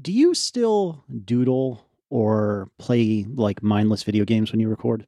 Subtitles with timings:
[0.00, 5.06] Do you still doodle or play like mindless video games when you record?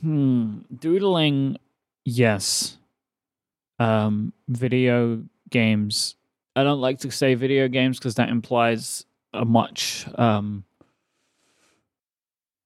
[0.00, 0.58] Hmm.
[0.76, 1.56] Doodling,
[2.04, 2.76] yes.
[3.78, 6.16] Um, video games.
[6.54, 10.64] I don't like to say video games because that implies a much um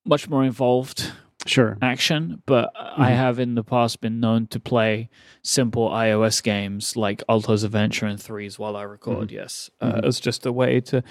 [0.04, 1.12] much more involved
[1.46, 1.76] Sure.
[1.82, 3.16] action, but I Mhm.
[3.16, 5.08] have in the past been known to play
[5.42, 9.32] simple iOS games like Alto's Adventure and Threes while I record.
[9.32, 10.04] Yes, uh, Mhm.
[10.04, 11.02] it's just a way to.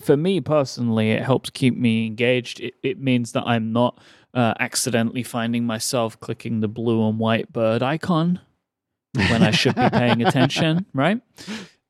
[0.00, 2.60] For me personally, it helps keep me engaged.
[2.60, 4.00] It, it means that I'm not
[4.34, 8.40] uh, accidentally finding myself clicking the blue and white bird icon
[9.28, 11.20] when I should be paying attention, right?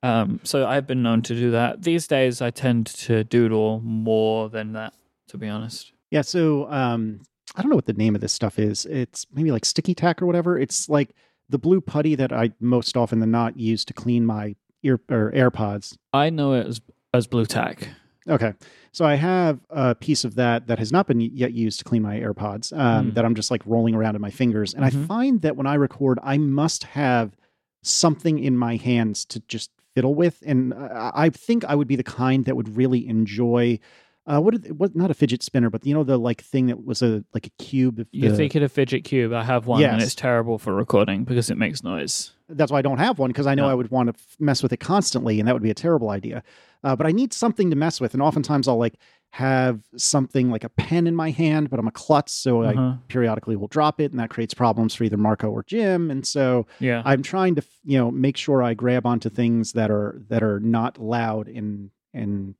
[0.02, 1.82] Um, so I've been known to do that.
[1.82, 4.92] These days, I tend to doodle more than that,
[5.28, 5.92] to be honest.
[6.10, 7.20] Yeah, so um
[7.56, 8.84] I don't know what the name of this stuff is.
[8.86, 10.58] It's maybe like sticky tack or whatever.
[10.58, 11.14] It's like
[11.48, 15.30] the blue putty that I most often than not use to clean my ear or
[15.32, 15.96] AirPods.
[16.12, 16.80] I know it as
[17.12, 17.88] as Blu Tack.
[18.28, 18.54] Okay.
[18.90, 22.02] So I have a piece of that that has not been yet used to clean
[22.02, 23.14] my AirPods um, Mm.
[23.14, 24.72] that I'm just like rolling around in my fingers.
[24.74, 25.06] And I Mhm.
[25.06, 27.36] find that when I record, I must have
[27.82, 30.42] something in my hands to just fiddle with.
[30.46, 33.78] And I, I think I would be the kind that would really enjoy.
[34.26, 34.96] Uh, what, the- what?
[34.96, 37.50] Not a fidget spinner, but you know the like thing that was a like a
[37.62, 37.98] cube.
[37.98, 39.32] of You're the- thinking of fidget cube.
[39.32, 42.32] I have one, and it's terrible for recording because it makes noise.
[42.48, 43.70] that's why I don't have one because I know No.
[43.70, 46.10] I would want to f- mess with it constantly, and that would be a terrible
[46.10, 46.42] idea.
[46.82, 48.98] Uh, but I need something to mess with, and oftentimes I'll like
[49.30, 52.94] have something like a pen in my hand, but I'm a klutz, so I Uh-huh.
[53.08, 56.10] periodically will drop it, and that creates problems for either Marco or Jim.
[56.10, 59.72] And so Yeah, I'm trying to, f- you know, make sure I grab onto things
[59.72, 62.54] that are that are not loud and and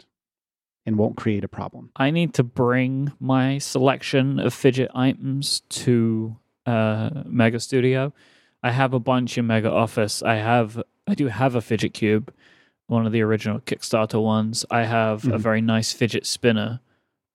[0.86, 1.90] and won't create a problem.
[1.96, 8.12] I need to bring my selection of fidget items to uh, Mega Studio.
[8.62, 10.22] I have a bunch in Mega Office.
[10.22, 12.32] I have, I do have a fidget cube,
[12.86, 14.64] one of the original Kickstarter ones.
[14.70, 15.40] I have a Mhm.
[15.40, 16.80] very nice fidget spinner.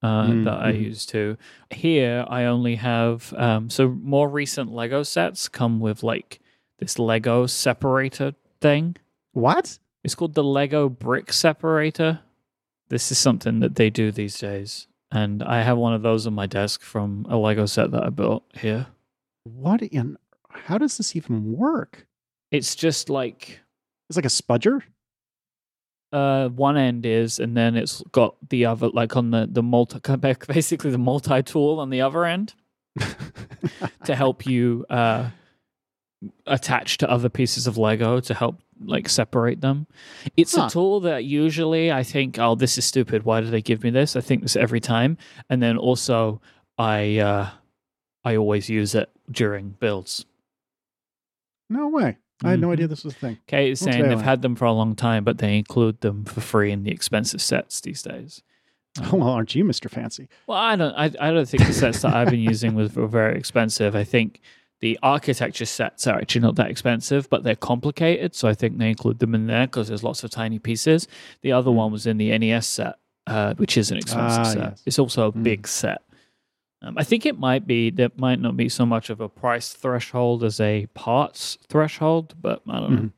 [0.02, 0.82] Uh, Mm, That I mhm.
[0.82, 1.36] use too.
[1.72, 6.40] Here, I only have um, so more recent Lego sets come with like
[6.78, 8.96] this Lego separator thing.
[9.34, 9.78] What?
[10.04, 12.22] It's called the Lego brick separator.
[12.90, 14.88] This is something that they do these days.
[15.12, 18.10] And I have one of those on my desk from a Lego set that I
[18.10, 18.88] built here.
[19.44, 20.18] What in?
[20.50, 22.06] How does this even work?
[22.52, 23.60] It's just like
[24.10, 24.82] It's like a spudger.
[26.12, 30.00] uh one end is and then it's got the other like on the the multi
[30.48, 32.54] basically the multi tool on the other end
[34.06, 35.30] to help you uh
[36.46, 39.88] attach to other pieces of Lego to help like separate them.
[40.38, 40.66] It's Huh.
[40.66, 43.24] a tool that usually I think, oh, this is stupid.
[43.24, 44.16] Why did they give me this?
[44.16, 45.18] I think this every time.
[45.50, 46.42] And then also
[46.78, 47.50] I uh
[48.26, 50.26] I always use it during builds.
[51.70, 52.18] No way.
[52.44, 52.74] I had no Mhm.
[52.74, 53.38] idea this was a thing.
[53.48, 54.26] Kate is What's saying they've like?
[54.26, 57.42] had them for a long time, but they include them for free in the expensive
[57.42, 58.42] sets these days.
[59.02, 59.90] Oh, well, aren't you, Mr.
[59.90, 60.30] Fancy?
[60.48, 60.94] Well, I don't.
[60.96, 63.96] I, I don't think the sets that I've been using was were very expensive.
[63.96, 64.40] I think
[64.82, 68.34] the architecture sets are actually not that expensive, but they're complicated.
[68.36, 71.08] So I think they include them in there because there's lots of tiny pieces.
[71.42, 71.76] The other Mm.
[71.76, 72.96] one was in the NES set,
[73.28, 74.58] uh, which is an expensive Ah, set.
[74.72, 74.84] yes.
[74.86, 75.44] It's also a Mm.
[75.44, 76.02] big set.
[76.82, 79.74] Um, I think it might be there might not be so much of a price
[79.74, 83.10] threshold as a parts threshold, but I don't know.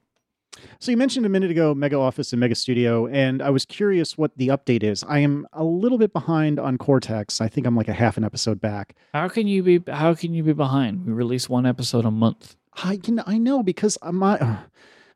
[0.80, 4.18] So you mentioned a minute ago Mega Office and Mega Studio, and I was curious
[4.18, 5.04] what the update is.
[5.08, 7.40] I am a little bit behind on Cortex.
[7.40, 8.96] I think I'm like a half an episode back.
[9.14, 9.82] How can you be?
[9.92, 11.06] How can you be behind?
[11.06, 12.56] We release one episode a month.
[12.84, 14.58] I can I know because my uh,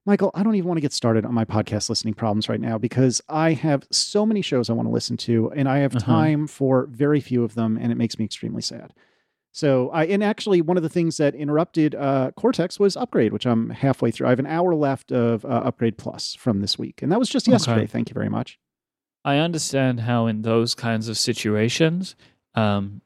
[0.06, 2.78] Michael, I don't even want to get started on my podcast listening problems right now
[2.78, 6.06] because I have so many shows I want to listen to, and I have Uh-huh.
[6.06, 8.94] time for very few of them, and it makes me extremely sad.
[9.56, 13.46] So I and actually one of the things that interrupted uh, Cortex was Upgrade, which
[13.46, 14.28] I'm halfway through.
[14.28, 17.30] I have an hour left of uh, Upgrade Plus from this week, and that was
[17.30, 17.54] just Okay.
[17.54, 17.88] yesterday.
[17.88, 18.60] Thank you very much.
[19.24, 22.18] I understand how in those kinds of situations,
[22.56, 23.00] um,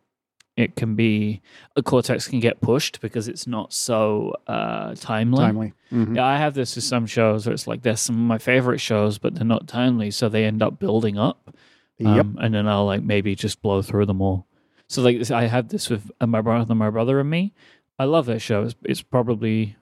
[0.57, 1.41] it can be
[1.75, 5.45] a cortex can get pushed because it's not so uh, timely.
[5.45, 5.73] Timely.
[5.93, 6.15] Mhm.
[6.15, 8.79] Yeah, I have this with some shows where it's like there's some of my favorite
[8.79, 11.55] shows, but they're not timely, so they end up building up.
[11.99, 12.25] Yep.
[12.25, 14.47] Um, and then I'll like maybe just blow through them all.
[14.89, 17.53] So like I have this with uh, my brother, my brother and me.
[17.99, 18.63] I love that show.
[18.63, 19.75] It's, it's probably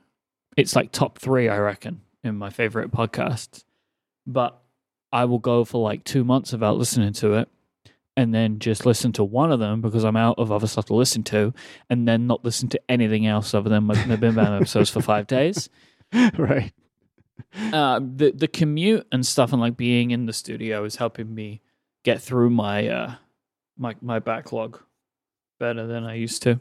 [0.58, 3.64] it's like top three, I reckon, in my favorite podcasts.
[4.26, 4.60] But
[5.14, 7.48] I will go for like two months without listening to it,
[8.18, 10.96] and then just listen to one of them because I'm out of other stuff to
[10.96, 11.54] listen to,
[11.90, 15.02] and then not listen to anything else other than my, the Bim Bam episodes for
[15.02, 15.70] five days
[16.38, 16.74] right.
[17.72, 21.62] uh, the the commute and stuff and like being in the studio is helping me
[22.04, 23.16] get through my uh
[23.78, 24.82] my my backlog
[25.60, 26.60] better than I used to.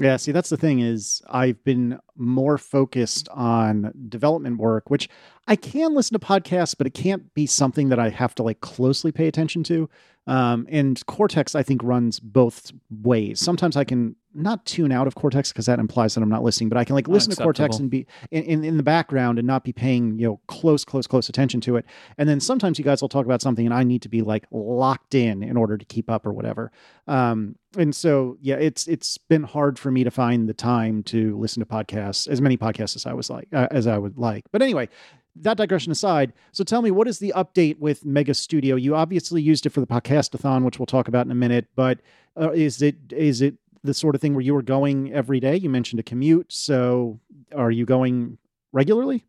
[0.00, 5.10] Yeah, see, that's the thing is I've been more focused on development work, which
[5.46, 8.60] I can listen to podcasts, but it can't be something that I have to like
[8.60, 9.90] closely pay attention to.
[10.26, 13.40] Um, and Cortex, I think, runs both ways.
[13.40, 16.68] Sometimes I can not tune out of Cortex because that implies that I'm not listening,
[16.68, 19.46] but I can like listen to Cortex and be in, in, in the background and
[19.46, 21.84] not be paying you know close, close, close attention to it.
[22.18, 24.44] And then sometimes you guys will talk about something and I need to be like
[24.50, 26.70] locked in in order to keep up or whatever.
[27.08, 31.36] Um, and so yeah, it's it's been hard for me to find the time to
[31.38, 34.44] listen to podcasts, as many podcasts as I was like uh, as I would like.
[34.52, 34.88] But anyway,
[35.36, 38.76] that digression aside, so tell me, what is the update with Mega Studio?
[38.76, 42.00] You obviously used it for the podcastathon, which we'll talk about in a minute, but
[42.40, 45.56] uh, is it is it the sort of thing where you were going every day?
[45.56, 47.20] You mentioned a commute, so
[47.54, 48.38] are you going
[48.72, 49.24] regularly?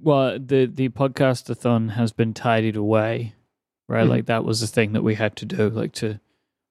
[0.00, 3.34] Well, the the podcastathon has been tidied away,
[3.88, 4.02] right?
[4.02, 4.10] Mm-hmm.
[4.10, 6.20] Like that was the thing that we had to do, like to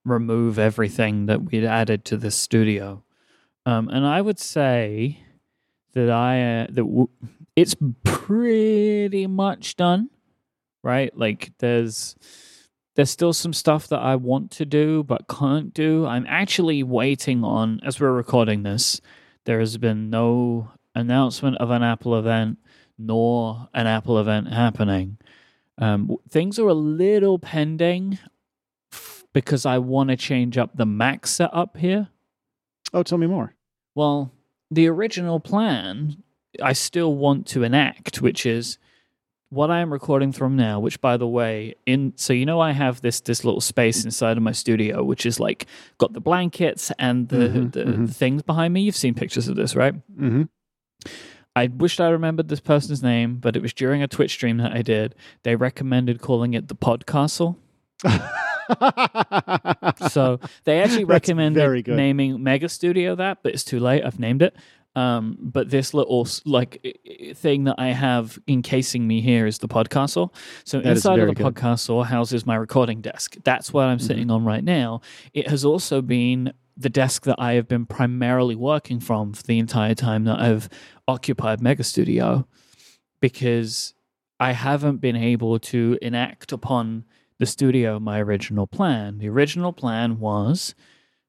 [0.05, 3.03] remove everything that we'd added to the studio.
[3.65, 5.19] Um, and I would say
[5.93, 7.09] that I uh, that w-
[7.55, 10.09] it's pretty much done,
[10.81, 11.15] right?
[11.17, 12.15] Like there's
[12.99, 16.05] there's still some stuff that I want to do but can't do.
[16.05, 18.99] I'm actually waiting on as we're recording this.
[19.45, 22.57] There has been no announcement of an Apple event
[22.97, 25.17] nor an Apple event happening.
[25.77, 28.19] Um, things are a little pending
[29.31, 32.09] because I want to change up the Mac setup here.
[32.93, 33.55] Oh, tell me more.
[33.95, 34.33] Well,
[34.69, 36.21] the original plan
[36.61, 38.77] I still want to enact, which is
[39.49, 42.71] what I am recording from now, which by the way, in so you know I
[42.71, 45.65] have this this little space inside of my studio, which is like
[45.97, 48.05] got the blankets and the mm-hmm, the mm-hmm.
[48.05, 48.81] things behind me.
[48.81, 49.93] You've seen pictures of this, right?
[49.93, 50.43] Mm-hmm.
[51.55, 54.71] I wished I remembered this person's name, but it was during a Twitch stream that
[54.71, 55.15] I did.
[55.43, 57.57] They recommended calling it the Podcastle.
[60.09, 64.05] so they actually recommended naming Mega Studio that, but it's too late.
[64.05, 64.55] I've named it.
[64.95, 66.97] Um, but this little like
[67.35, 70.33] thing that I have encasing me here is the podcastle.
[70.65, 71.53] So that inside of the good.
[71.53, 73.35] podcastle houses my recording desk.
[73.43, 74.07] That's what I'm mm-hmm.
[74.07, 75.01] sitting on right now.
[75.33, 79.59] It has also been the desk that I have been primarily working from for the
[79.59, 80.69] entire time that I've
[81.07, 82.47] occupied Mega Studio,
[83.19, 83.93] because
[84.39, 87.05] I haven't been able to enact upon
[87.37, 89.17] the studio my original plan.
[89.17, 90.73] The original plan was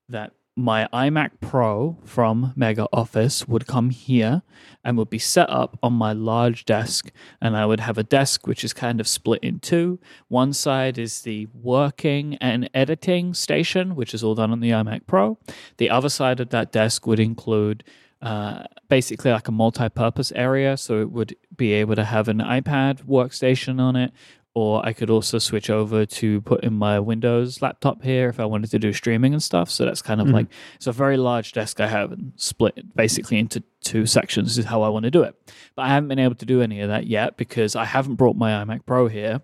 [0.08, 4.42] that my iMac Pro from Mega Office would come here
[4.84, 7.10] and would be set up on my large desk.
[7.40, 9.98] And I would have a desk which is kind of split in two.
[10.28, 15.06] One side is the working and editing station, which is all done on the iMac
[15.06, 15.38] Pro.
[15.78, 17.84] The other side of that desk would include
[18.22, 23.02] uh, basically like a multi-purpose area so it would be able to have an ipad
[23.06, 24.12] workstation on it
[24.60, 28.44] or I could also switch over to put in my Windows laptop here if I
[28.44, 29.70] wanted to do streaming and stuff.
[29.70, 30.36] So that's kind of mm-hmm.
[30.36, 34.66] like it's a very large desk I have and split basically into two sections is
[34.66, 35.34] how I want to do it.
[35.74, 38.36] But I haven't been able to do any of that yet because I haven't brought
[38.36, 39.40] my iMac Pro here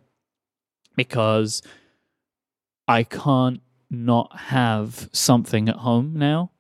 [0.96, 1.62] because
[2.86, 6.50] I can't not have something at home now.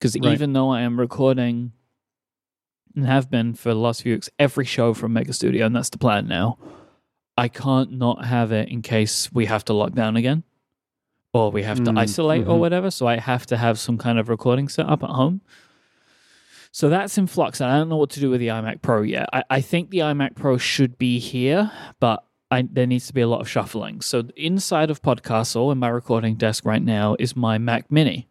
[0.00, 0.32] Because right.
[0.32, 1.70] even though I am recording
[2.96, 5.90] and have been for the last few weeks every show from Mega Studio, and that's
[5.90, 6.58] the plan now
[7.36, 10.44] I can't not have it in case we have to lock down again
[11.32, 12.50] or we have to mm, isolate mm-hmm.
[12.50, 12.90] or whatever.
[12.90, 15.40] So I have to have some kind of recording set up at home.
[16.72, 17.60] So that's in flux.
[17.60, 19.28] And I don't know what to do with the iMac Pro yet.
[19.32, 21.70] I, I think the iMac Pro should be here,
[22.00, 24.02] but I, there needs to be a lot of shuffling.
[24.02, 28.28] So inside of Podcastle in my recording desk right now is my Mac Mini,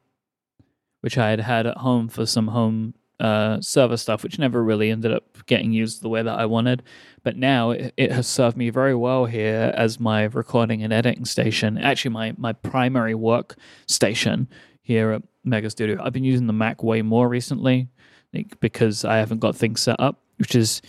[1.02, 4.90] which I had had at home for some home uh, server stuff, which never really
[4.90, 6.82] ended up getting used the way that I wanted.
[7.24, 11.26] But now it, it, has served me very well here as my recording and editing
[11.26, 11.78] station.
[11.78, 13.56] Actually, my my primary work
[13.88, 14.50] station
[14.82, 16.02] here at Mega Studio.
[16.04, 17.88] I've been using the Mac way more recently
[18.60, 20.82] because I haven't got things set up, which is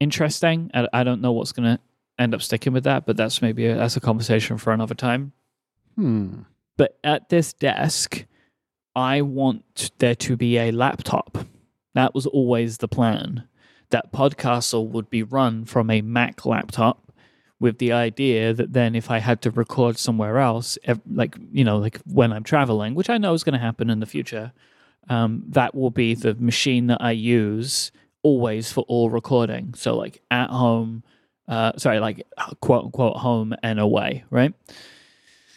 [0.00, 0.70] interesting.
[0.74, 1.80] I, I don't know what's going to
[2.18, 5.32] end up sticking with that, but that's maybe a, that's a conversation for another time.
[5.96, 6.42] Hmm.
[6.76, 8.26] But at this desk,
[8.94, 11.38] I want there to be a laptop
[11.94, 13.48] that was always the plan.
[13.90, 17.12] That Podcastle would be run from a Mac laptop
[17.60, 20.76] with the idea that then if I had to record somewhere else,
[21.10, 24.00] like, you know, like when I'm traveling, which I know is going to happen in
[24.00, 24.52] the future,
[25.08, 29.74] um, that will be the machine that I use always for all recording.
[29.74, 31.04] So, like at home,
[31.46, 32.26] uh, sorry, like
[32.60, 34.52] quote unquote home and away, right?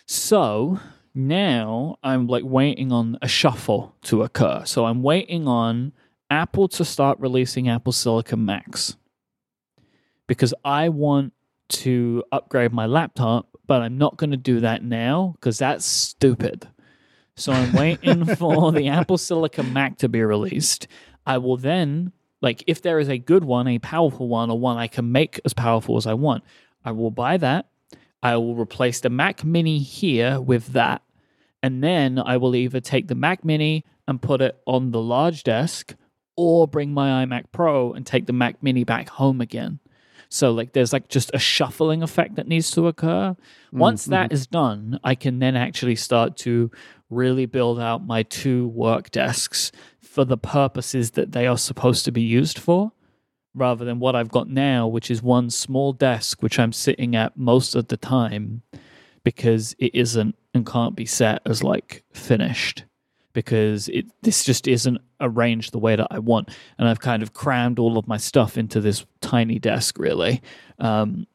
[0.06, 0.80] So
[1.14, 4.64] now I'm like waiting on a shuffle to occur.
[4.66, 5.94] So I'm waiting on
[6.30, 8.98] Apple to start releasing Apple Silicon Macs
[10.28, 11.34] because I want
[11.70, 16.68] to upgrade my laptop, but I'm not going to do that now because that's stupid.
[17.36, 20.88] So I'm waiting for the Apple Silicon Mac to be released.
[21.26, 24.78] I will then, like, if there is a good one, a powerful one, or one
[24.78, 26.44] I can make as powerful as I want,
[26.84, 27.68] I will buy that.
[28.24, 31.04] I will replace the Mac Mini here with that.
[31.62, 35.44] And then I will either take the Mac Mini and put it on the large
[35.44, 35.96] desk
[36.38, 39.80] or bring my iMac Pro and take the Mac Mini back home again.
[40.30, 43.36] So like there's like just a shuffling effect that needs to occur.
[43.72, 44.12] Once Mm-hmm.
[44.12, 46.70] that is done, I can then actually start to
[47.10, 52.12] really build out my two work desks for the purposes that they are supposed to
[52.12, 52.92] be used for
[53.56, 57.38] rather than what I've got now, which is one small desk which I'm sitting at
[57.38, 58.62] most of the time
[59.24, 62.84] because it isn't and can't be set as like finished
[63.38, 66.50] because it this just isn't arranged the way that I want.
[66.80, 70.42] And I've kind of crammed all of my stuff into this tiny desk really.
[70.80, 71.28] Um,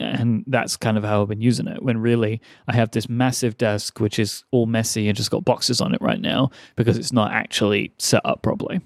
[0.00, 3.56] and that's kind of how I've been using it when really I have this massive
[3.56, 7.12] desk which is all messy and just got boxes on it right now because it's
[7.12, 8.80] not actually set up properly.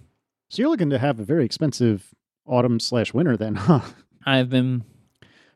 [0.50, 2.12] So you're looking to have a very expensive
[2.44, 3.80] autumn slash winter then, huh?
[4.26, 4.85] I've been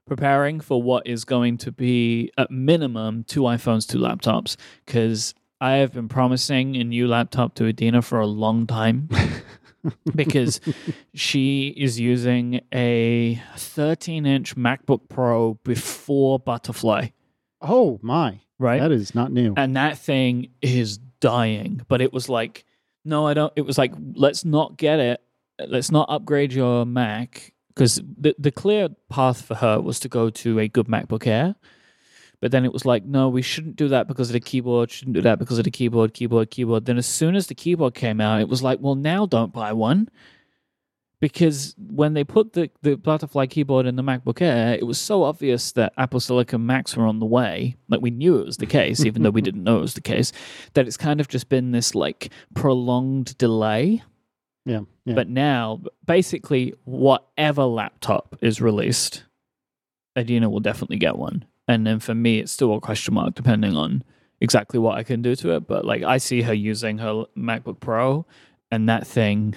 [0.06, 5.74] preparing for what is going to be at minimum two iPhones, two laptops, because I
[5.76, 9.08] have been promising a new laptop to Adina for a long time.
[10.14, 10.60] because
[11.14, 17.08] she is using a 13 inch MacBook Pro before Butterfly,
[17.60, 18.80] Oh my, right?
[18.80, 19.54] that is not new.
[19.56, 21.80] and that thing is dying.
[21.88, 22.64] But it was like,
[23.04, 23.52] no, I don't.
[23.56, 25.20] It was like, let's not get it.
[25.64, 30.28] Let's not upgrade your Mac because the the clear path for her was to go
[30.30, 31.54] to a good MacBook Air.
[32.42, 34.90] But then it was like, no, we shouldn't do that because of the keyboard.
[34.90, 36.86] Shouldn't do that because of the keyboard, keyboard, keyboard.
[36.86, 39.72] Then as soon as the keyboard came out, it was like, well, now don't buy
[39.72, 40.08] one.
[41.20, 45.22] Because when they put the, the butterfly keyboard in the MacBook Air, it was so
[45.22, 47.76] obvious that Apple Silicon Macs were on the way.
[47.88, 50.00] Like we knew it was the case, even though we didn't know it was the
[50.00, 50.32] case.
[50.74, 54.02] That it's kind of just been this like prolonged delay.
[54.64, 55.14] yeah, yeah.
[55.14, 59.22] But now, basically, whatever laptop is released,
[60.16, 61.44] Adina will definitely get one.
[61.68, 64.02] And then for me, it's still a question mark depending on
[64.40, 65.66] exactly what I can do to it.
[65.66, 68.26] But like, I see her using her MacBook Pro,
[68.70, 69.54] and that thing,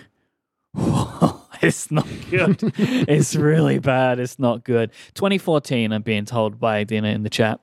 [1.62, 2.60] it's not good.
[2.78, 4.20] it's really bad.
[4.20, 4.92] It's not good.
[5.16, 7.60] 2014, I'm being told by Adina in the chat.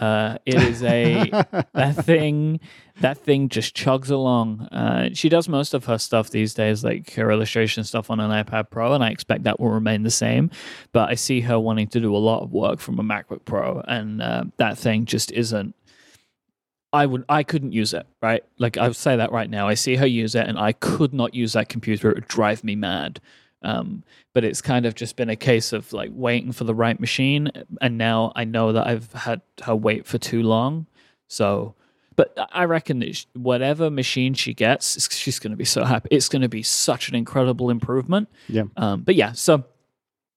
[0.00, 1.30] Uh, it is a
[1.72, 2.60] that thing
[3.00, 4.62] that thing just chugs along.
[4.72, 8.30] Uh, she does most of her stuff these days like her illustration stuff on an
[8.44, 10.50] ipad pro and i expect that will remain the same
[10.92, 13.80] but i see her wanting to do a lot of work from a macbook pro
[13.88, 15.74] and uh, that thing just isn't
[16.92, 18.42] i would i couldn't use it right?
[18.58, 19.68] Like i would say that right now.
[19.68, 22.10] I see her use it and i could not use that computer.
[22.10, 23.20] It would drive me mad
[23.62, 27.00] um, but it's kind of just been a case of like waiting for the right
[27.00, 30.86] machine and now i know that i've had her wait for too long.
[31.28, 31.74] So
[32.14, 36.08] but i reckon that whatever machine she gets she's going to be so happy.
[36.10, 38.28] It's going to be such an incredible improvement.
[38.48, 38.64] Yeah.
[38.76, 39.64] um, but yeah so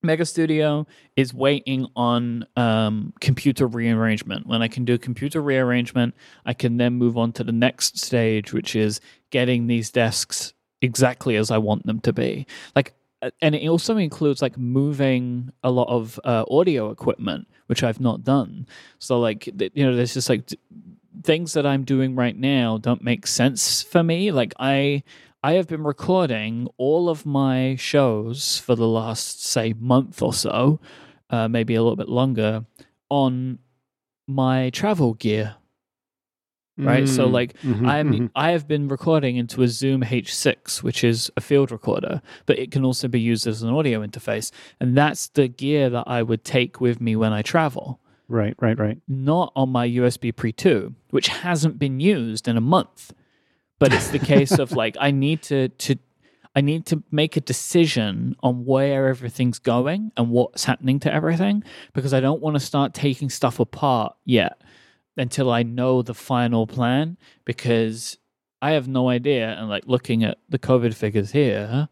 [0.01, 4.47] mega studio is waiting on um, computer rearrangement.
[4.47, 8.53] When i can do computer rearrangement i can then move on to the next stage
[8.53, 12.47] which is getting these desks exactly as i want them to be.
[12.75, 12.93] Like
[13.41, 18.23] and it also includes like moving a lot of uh, audio equipment which i've not
[18.23, 18.65] done.
[18.97, 20.49] So like you know there's just like
[21.23, 24.31] things that i'm doing right now don't make sense for me.
[24.31, 25.03] Like i
[25.43, 30.79] i have been recording all of my shows for the last say month or so
[31.29, 32.65] uh, maybe a little bit longer
[33.09, 33.59] on
[34.27, 35.55] my travel gear
[36.79, 37.07] right?
[37.07, 38.29] So, Mm, like, mhm, I'm mhm.
[38.35, 42.71] I have been recording into a Zoom H6, which is a field recorder, but it
[42.71, 46.43] can also be used as an audio interface, and that's the gear that I would
[46.43, 47.99] take with me when I travel.
[48.27, 48.97] right, right, right.
[49.07, 53.11] Not on my USB Pre 2, which hasn't been used in a month.
[53.79, 55.95] But it's the case of like I need to to
[56.55, 61.63] I need to make a decision on where everything's going and what's happening to everything
[61.93, 64.61] because I don't want to start taking stuff apart yet
[65.19, 68.17] until I know the final plan because
[68.61, 69.49] I have no idea.
[69.57, 71.89] And like looking at the COVID figures here,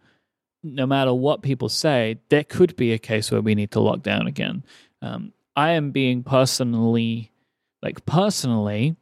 [0.63, 4.01] no matter what people say, there could be a case where we need to lock
[4.01, 4.63] down again.
[5.01, 7.31] Um, I am being personally,
[7.81, 8.96] like personally,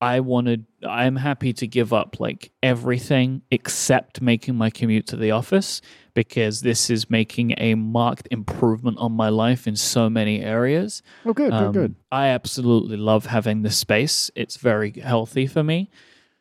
[0.00, 5.30] I wanted, I'm happy to give up like everything except making my commute to the
[5.32, 5.82] office
[6.14, 11.02] because this is making a marked improvement on my life in so many areas.
[11.26, 11.94] Oh, good, Um, good, good.
[12.10, 14.30] I absolutely love having this space.
[14.34, 15.90] It's very healthy for me.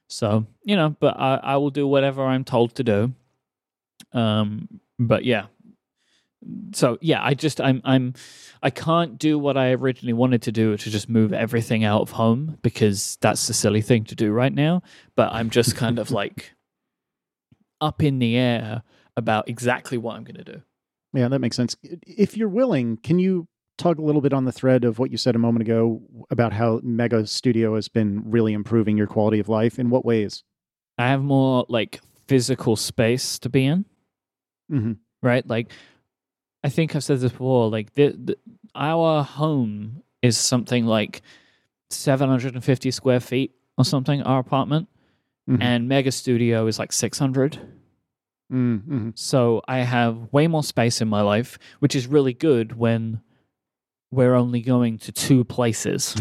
[0.07, 3.13] So, you know, but I, I will do whatever I'm told to do.
[4.13, 5.47] Um, but yeah,
[6.73, 8.13] so yeah, I just I'm I'm
[8.63, 12.01] I can't do what I originally wanted to do, which is just move everything out
[12.01, 14.81] of home because that's the silly thing to do right now.
[15.15, 16.53] But I'm just kind of like
[17.81, 18.83] up in the air
[19.17, 20.61] about exactly what I'm going to do.
[21.13, 21.75] Yeah, that makes sense.
[21.81, 25.17] If you're willing, can you tug a little bit on the thread of what you
[25.17, 29.49] said a moment ago about how Mega Studio has been really improving your quality of
[29.49, 29.79] life?
[29.79, 30.43] In what ways?
[30.97, 33.85] I have more like physical space to be in.
[34.71, 34.93] Mm-hmm.
[35.21, 35.47] Right?
[35.47, 35.71] Like
[36.63, 37.69] I think I've said this before.
[37.69, 38.37] Like the, the
[38.75, 41.21] our home is something like
[41.89, 44.21] 750 square feet or something.
[44.23, 44.87] Our apartment
[45.49, 45.61] Mhm.
[45.61, 47.59] and Mega Studio is like 600.
[48.51, 49.09] Mm-hmm.
[49.15, 53.21] So I have way more space in my life, which is really good when
[54.11, 56.15] we're only going to two places,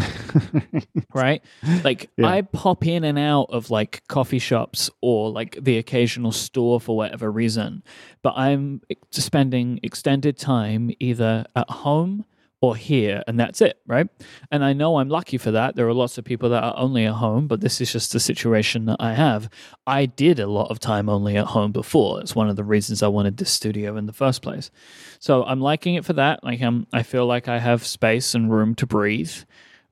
[1.15, 1.43] right?
[1.85, 2.27] Like Yeah.
[2.29, 6.97] I pop in and out of like coffee shops or like the occasional store for
[6.97, 7.83] whatever reason,
[8.23, 12.25] but I'm spending extended time either at home
[12.61, 14.09] or here, and that's it, right?
[14.51, 15.77] And I know I'm lucky for that.
[15.77, 18.19] There are lots of people that are only at home, but this is just the
[18.19, 19.49] situation that I have.
[19.87, 22.21] I did a lot of time only at home before.
[22.21, 24.73] It's one of the reasons I wanted this studio in the first place.
[25.21, 26.43] So I'm liking it for that.
[26.43, 29.33] Like I'm, I feel like I have space and room to breathe.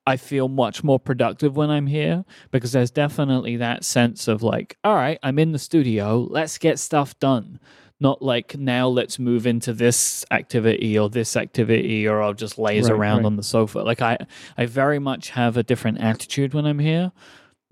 [0.04, 4.76] I feel much more productive when I'm here because there's definitely that sense of like,
[4.85, 7.58] all right, I'm in the studio, let's get stuff done.
[7.98, 12.90] Not like now let's move into this activity or this activity or I'll just laze
[12.90, 13.26] Right, around right.
[13.26, 13.78] on the sofa.
[13.78, 14.18] Like I
[14.58, 17.12] I very much have a different attitude when I'm here.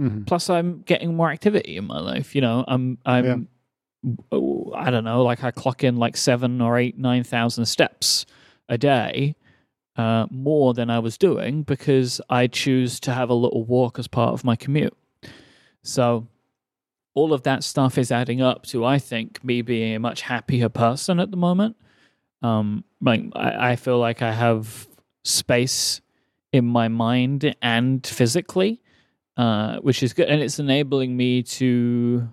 [0.00, 0.26] Mhm.
[0.26, 2.34] Plus I'm getting more activity in my life.
[2.34, 3.48] You know, I'm I'm
[4.32, 8.24] oh, I don't know, like I clock in like seven or eight, nine thousand steps
[8.70, 9.36] a day,
[9.96, 14.08] uh, more than I was doing because I choose to have a little walk as
[14.08, 14.96] part of my commute.
[15.82, 16.26] So
[17.14, 20.68] all of that stuff is adding up to I think me being a much happier
[20.68, 21.76] person at the moment.
[22.42, 24.86] Um, like I, I feel like I have
[25.24, 26.00] space
[26.52, 28.80] in my mind and physically,
[29.36, 32.28] uh, which is good, and it's enabling me to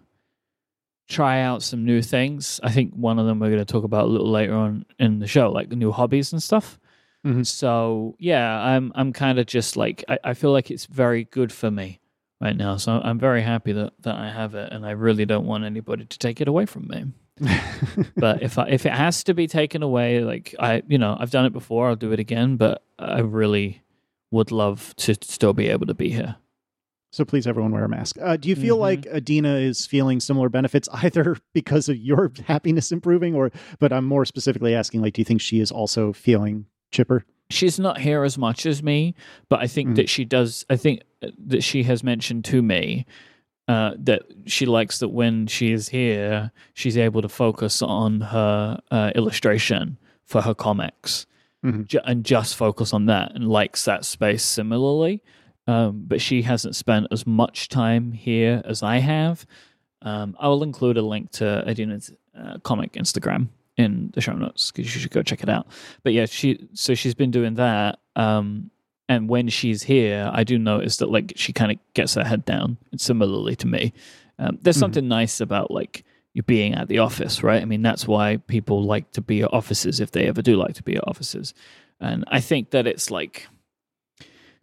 [1.07, 2.59] try out some new things.
[2.63, 5.19] I think one of them we're going to talk about a little later on in
[5.19, 6.77] the show, like new hobbies and stuff.
[7.25, 7.45] Mhm.
[7.45, 11.53] So yeah, I'm I'm kind of just like I, I feel like it's very good
[11.53, 11.99] for me
[12.41, 12.77] right now.
[12.77, 16.05] So I'm very happy that, that I have it, and I really don't want anybody
[16.05, 17.05] to take it away from me.
[18.15, 21.31] But if I, if it has to be taken away, like I you know I've
[21.31, 22.55] done it before, I'll do it again.
[22.57, 23.81] But I really
[24.31, 26.35] would love to still be able to be here.
[27.13, 28.15] So please, everyone, wear a mask.
[28.21, 28.81] Uh, do you feel Mhm.
[28.81, 33.51] like Adina is feeling similar benefits, either because of your happiness improving, or?
[33.79, 37.25] But I'm more specifically asking, like, do you think she is also feeling chipper?
[37.53, 39.13] She's not here as much as me,
[39.49, 39.95] but I think Mhm.
[39.95, 40.65] that she does.
[40.69, 41.01] I think
[41.47, 43.05] that she has mentioned to me
[43.67, 48.79] uh, that she likes that when she is here, she's able to focus on her
[48.89, 51.25] uh, illustration for her comics
[51.63, 51.85] Mhm.
[51.87, 55.21] ju- and just focus on that and likes that space similarly.
[55.67, 59.45] Um, but she hasn't spent as much time here as I have.
[60.01, 63.49] Um, I will include a link to Adina's uh, comic Instagram
[63.81, 65.67] in the show notes because you should go check it out.
[66.03, 67.99] But yeah, she so she's been doing that.
[68.15, 68.71] Um,
[69.09, 72.45] and when she's here, I do notice that like she kind of gets her head
[72.45, 72.77] down.
[72.95, 73.93] Similarly to me,
[74.39, 74.79] um, there's Mhm.
[74.79, 77.61] something nice about like you being at the office, right?
[77.61, 80.75] I mean, that's why people like to be at offices if they ever do like
[80.75, 81.53] to be at offices.
[81.99, 83.47] And I think that it's like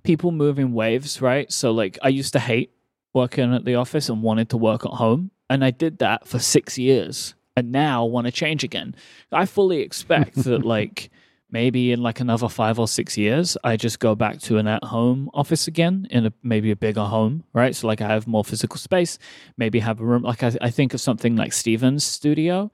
[0.02, 1.50] people move in waves, right?
[1.52, 2.70] So like I used to hate
[3.14, 6.38] working at the office and wanted to work at home, and I did that for
[6.38, 8.94] six years, and now want to change again.
[9.32, 11.10] I fully expect that like
[11.50, 15.30] maybe in like another five or six years, I just go back to an at-home
[15.32, 17.74] office again in a maybe a bigger home, right?
[17.74, 19.18] So like I have more physical space,
[19.56, 20.22] maybe have a room.
[20.22, 22.70] Like I, I think of something like Stephen's studio.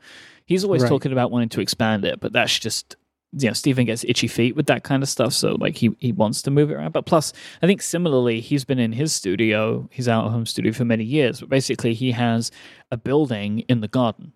[0.47, 0.89] He's always Right.
[0.89, 2.97] talking about wanting to expand it, but that's just
[3.37, 6.13] you know Steven gets itchy feet with that kind of stuff, so like he he
[6.13, 6.93] wants to move it around.
[6.93, 10.85] But plus, I think similarly, he's been in his studio, his out home studio for
[10.85, 11.41] many years.
[11.41, 12.51] But basically, he has
[12.93, 14.33] a building in the garden,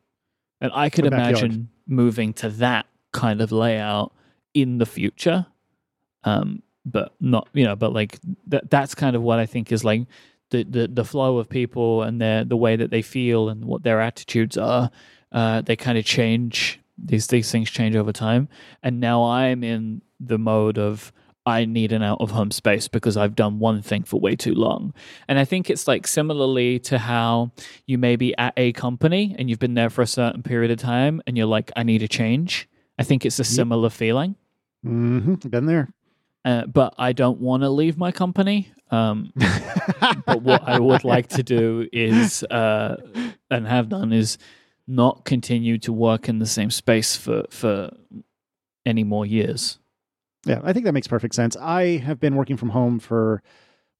[0.60, 4.12] and I could imagine moving to that kind of layout
[4.54, 5.46] in the future.
[6.24, 9.84] Um, but not you know, but like that that's kind of what I think is
[9.84, 10.06] like
[10.50, 13.82] the the the flow of people and their the way that they feel and what
[13.82, 14.90] their attitudes are.
[15.30, 16.80] Uh, they kind of change.
[16.96, 18.48] These these things change over time,
[18.82, 21.12] and now I'm in the mode of
[21.48, 24.54] I need an out of home space because I've done one thing for way too
[24.54, 24.92] long.
[25.26, 27.52] And I think it's like similarly to how
[27.86, 30.78] you may be at a company and you've been there for a certain period of
[30.78, 32.68] time and you're like, I need a change.
[32.98, 34.36] I think it's a similar feeling.
[34.82, 35.88] hmm Been there.
[36.44, 38.70] Uh, but I don't want to leave my company.
[38.90, 39.32] Um,
[40.26, 42.96] but what I would like to do is, uh,
[43.50, 44.38] and have done, is
[44.86, 47.90] not continue to work in the same space for for
[48.86, 49.78] any more years.
[50.44, 51.56] Yeah, I think that makes perfect sense.
[51.56, 53.42] I have been working from home for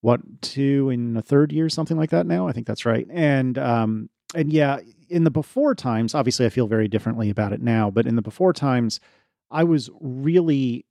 [0.01, 2.47] what two in a third year, something like that now.
[2.49, 3.07] I think that's right.
[3.11, 7.61] And um, and yeah, in the before times, obviously, I feel very differently about it
[7.61, 7.91] now.
[7.91, 9.01] But in the before times,
[9.51, 10.85] I was really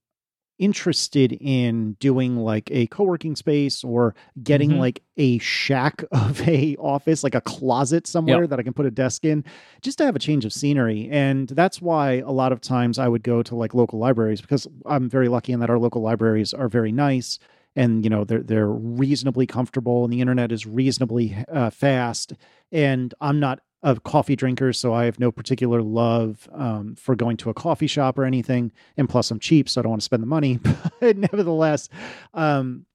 [0.60, 4.80] interested in doing like a co-working space or getting Mhm.
[4.80, 8.92] like a shack of a office like a closet somewhere that I can put a
[8.92, 9.44] desk in
[9.82, 11.08] just to have a change of scenery.
[11.12, 14.68] And that's why a lot of times I would go to like local libraries because
[14.86, 17.40] I'm very lucky in that our local libraries are very nice
[17.76, 22.34] and you know they're they're reasonably comfortable and the internet is reasonably uh, fast.
[22.72, 27.38] And I'm not a coffee drinkers, so I have no particular love um, for going
[27.38, 30.06] to a coffee shop or anything and plus I'm cheap, so I don't want to
[30.06, 30.60] spend the money.
[31.00, 31.90] But nevertheless,
[32.34, 32.86] um,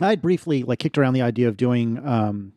[0.00, 2.52] I had briefly like kicked around the idea of doing um,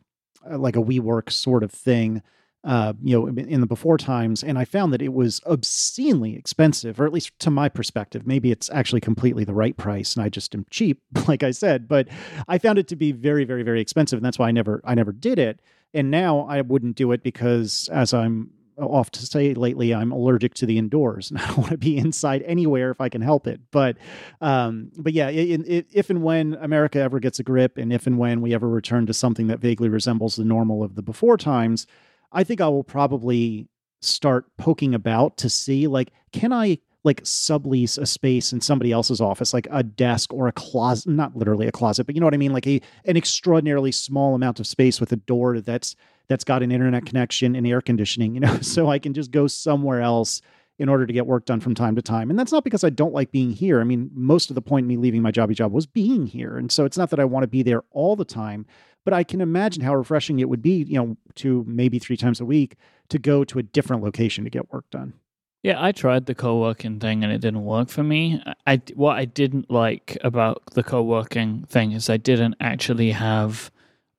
[0.48, 2.22] uh, like a WeWork sort of thing,
[2.64, 7.00] uh, you know, in the before times, and I found that it was obscenely expensive,
[7.00, 8.26] or at least to my perspective.
[8.26, 11.88] Maybe it's actually completely the right price, and I just am cheap, like I said.
[11.88, 12.08] But
[12.46, 14.94] I found it to be very, very, very expensive, and that's why I never, I
[14.94, 15.60] never did it.
[15.92, 20.54] And now I wouldn't do it because, as I'm off to say lately I'm allergic
[20.54, 23.46] to the indoors and I don't want to be inside anywhere if I can help
[23.46, 23.60] it.
[23.70, 23.96] But
[24.40, 28.06] um, but yeah, i i if and when America ever gets a grip, and if
[28.06, 31.36] and when we ever return to something that vaguely resembles the normal of the before
[31.36, 31.86] times,
[32.32, 33.68] I think I will probably
[34.00, 39.20] start poking about to see like can I like sublease a space in somebody else's
[39.20, 42.34] office, like a desk or a closet, not literally a closet, but you know what
[42.34, 45.96] I mean, like a an extraordinarily small amount of space with a door that's
[46.28, 49.46] that's got an internet connection and air conditioning, you know, so I can just go
[49.46, 50.42] somewhere else
[50.78, 52.30] in order to get work done from time to time.
[52.30, 53.82] And that's not because I don't like being here.
[53.82, 56.56] I mean, most of the point me leaving my jobby job was being here.
[56.56, 58.64] And so it's not that I want to be there all the time,
[59.04, 62.40] but I can imagine how refreshing it would be, you know, to maybe three times
[62.40, 62.76] a week
[63.10, 65.12] to go to a different location to get work done.
[65.62, 68.42] Yeah, I tried the co-working thing and it didn't work for me.
[68.66, 73.70] I what I didn't like about the co-working thing is I didn't actually have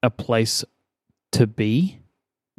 [0.04, 0.64] a place
[1.32, 2.00] to be.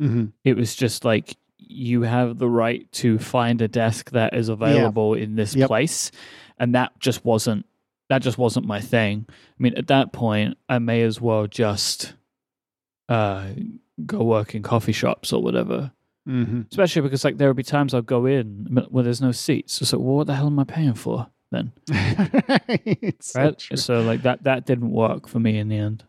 [0.01, 0.27] Mm-hmm.
[0.45, 5.15] It was just like you have the right to find a desk that is available
[5.15, 5.69] in this Yep.
[5.69, 6.11] place,
[6.59, 7.65] and that just wasn't
[8.09, 9.27] that just wasn't my thing.
[9.31, 12.15] I mean, at that point, I may as well just
[13.09, 13.47] uh,
[14.05, 15.93] go work in coffee shops or whatever.
[16.29, 16.63] Mm-hmm.
[16.71, 19.75] Especially because like there would be times I'd go in where there's no seats.
[19.75, 21.73] So, like, well, what the hell am I paying for then?
[21.89, 23.55] it's so.
[23.75, 26.05] So like that that didn't work for me in the end.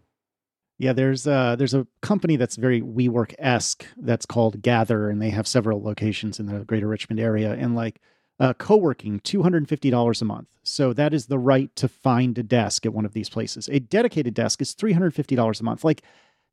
[0.77, 5.29] Yeah, there's uh there's a company that's very WeWork esque that's called Gather, and they
[5.31, 7.53] have several locations in the greater Richmond area.
[7.53, 7.99] And like
[8.39, 10.47] uh, co-working, two hundred and fifty dollars a month.
[10.63, 13.69] So that is the right to find a desk at one of these places.
[13.69, 15.83] A dedicated desk is three hundred fifty dollars a month.
[15.83, 16.03] Like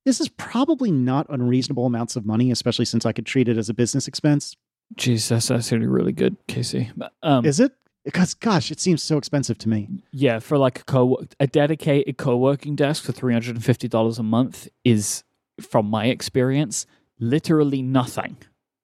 [0.04, 3.68] this is probably not unreasonable amounts of money, especially since I could treat it as
[3.68, 4.56] a business expense.
[4.96, 6.90] Jeez, that's actually really good, Casey.
[7.22, 7.72] Um, Is it?
[8.04, 9.88] Because gosh, it seems so expensive to me.
[10.10, 14.18] yeah, for like a co a dedicated co-working desk for three hundred and fifty dollars
[14.18, 15.22] a month is,
[15.60, 16.86] from my experience,
[17.18, 18.38] literally nothing.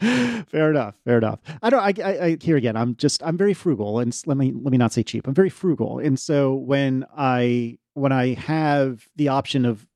[0.00, 0.94] fair enough.
[1.04, 1.40] Fair enough.
[1.62, 1.80] I don't.
[1.80, 2.76] I, I, I here again.
[2.76, 3.22] I'm just.
[3.22, 5.26] I'm very frugal, and let me let me not say cheap.
[5.26, 9.86] I'm very frugal, and so when I when I have the option of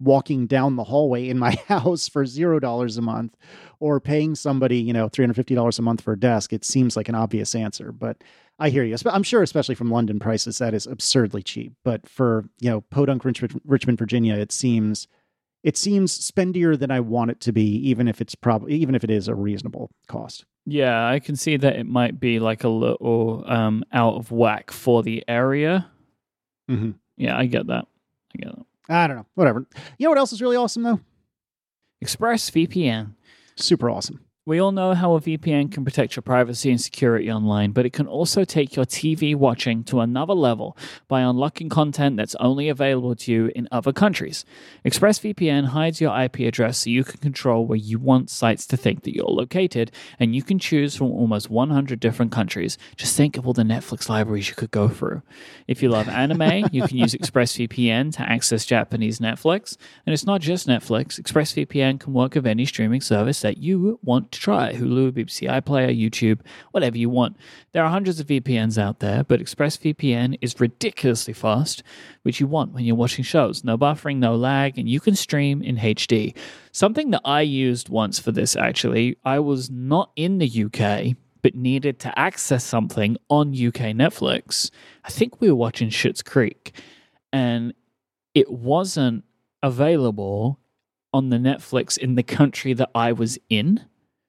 [0.00, 3.36] walking down the hallway in my house for zero dollars a month,
[3.78, 6.64] or paying somebody you know three hundred fifty dollars a month for a desk, it
[6.64, 7.92] seems like an obvious answer.
[7.92, 8.22] But
[8.58, 8.96] I hear you.
[9.06, 11.74] I'm sure, especially from London prices, that is absurdly cheap.
[11.84, 15.06] But for you know Podunk, Richmond, Richmond, Virginia, it seems
[15.64, 19.02] it seems spendier than I want it to be, even if it's probably even if
[19.02, 20.44] it is a reasonable cost.
[20.66, 24.70] Yeah, I can see that it might be like a little um, out of whack
[24.70, 25.90] for the area.
[26.70, 26.92] Mm-hmm.
[27.16, 27.86] Yeah, I get that.
[28.34, 28.66] I get that.
[28.88, 29.26] I don't know.
[29.34, 29.66] Whatever.
[29.98, 31.00] You know what else is really awesome though?
[32.04, 33.14] ExpressVPN.
[33.56, 34.20] Super awesome.
[34.46, 37.94] We all know how a VPN can protect your privacy and security online, but it
[37.94, 40.76] can also take your TV watching to another level
[41.08, 44.44] by unlocking content that's only available to you in other countries.
[44.84, 49.04] ExpressVPN hides your IP address so you can control where you want sites to think
[49.04, 52.76] that you're located, and you can choose from almost 100 different countries.
[52.96, 55.22] Just think of all the Netflix libraries you could go through.
[55.66, 59.78] If you love anime, you can use ExpressVPN to access Japanese Netflix.
[60.04, 61.18] And it's not just Netflix.
[61.18, 65.98] ExpressVPN can work with any streaming service that you want to try Hulu, BBC iPlayer,
[65.98, 66.40] YouTube,
[66.72, 67.36] whatever you want.
[67.72, 71.82] There are hundreds of VPNs out there, but ExpressVPN is ridiculously fast,
[72.22, 73.64] which you want when you're watching shows.
[73.64, 76.36] No buffering, no lag, and you can stream in HD.
[76.72, 81.16] Something that I used once for this actually, I was not in the UK.
[81.42, 84.70] But needed to access something on UK Netflix.
[85.04, 86.72] I think we were watching Schitt's Creek,
[87.34, 87.74] and
[88.32, 89.24] it wasn't
[89.62, 90.58] available
[91.12, 93.84] on the Netflix in the country that I was in.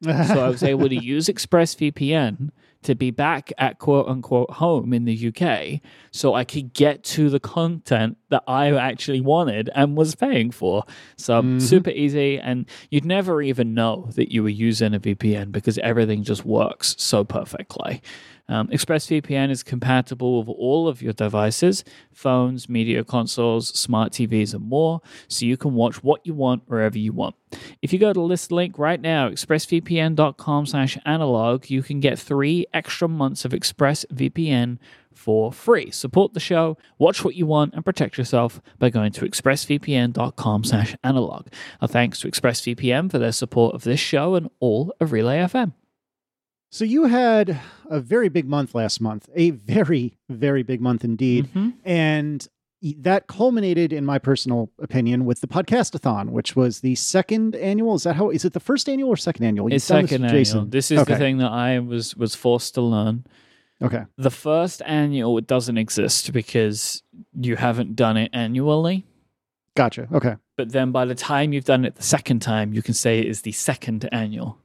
[0.06, 2.50] So I was able to use ExpressVPN
[2.84, 7.30] to be back at quote unquote home in the UK so I could get to
[7.32, 10.84] the content that I actually wanted and was paying for.
[11.18, 11.62] So Mhm.
[11.62, 12.38] super easy.
[12.38, 16.96] And you'd never even know that you were using a VPN because everything just works
[17.00, 18.02] so perfectly.
[18.48, 24.68] Um, ExpressVPN is compatible with all of your devices, phones, media consoles, smart TVs, and
[24.68, 27.36] more, so you can watch what you want wherever you want.
[27.82, 32.66] If you go to this link right now, expressvpn.com slash analog, you can get three
[32.74, 34.78] extra months of ExpressVPN
[35.14, 35.90] for free.
[35.92, 40.96] Support the show, watch what you want, and protect yourself by going to expressvpn.com slash
[41.04, 41.48] analog.
[41.82, 45.74] Our thanks to ExpressVPN for their support of this show and all of Relay FM.
[46.76, 47.58] So you had
[47.90, 51.48] a very big month last month, a very, very big month indeed.
[51.54, 51.76] Mhm.
[51.86, 52.46] And
[52.98, 57.96] that culminated, in my personal opinion, with the podcastathon, which was the second annual.
[57.96, 58.30] Is that how?
[58.30, 59.70] Is it the first annual or second annual?
[59.70, 60.38] You've It's this second annual.
[60.42, 60.70] Jason.
[60.70, 61.14] This is Okay.
[61.14, 63.26] the thing that I was was forced to learn.
[63.82, 64.04] Okay.
[64.18, 67.04] The first annual it doesn't exist because
[67.40, 69.06] you haven't done it annually.
[69.78, 70.10] Gotcha.
[70.12, 70.36] Okay.
[70.58, 73.28] But then by the time you've done it the second time, you can say it
[73.28, 74.58] is the second annual.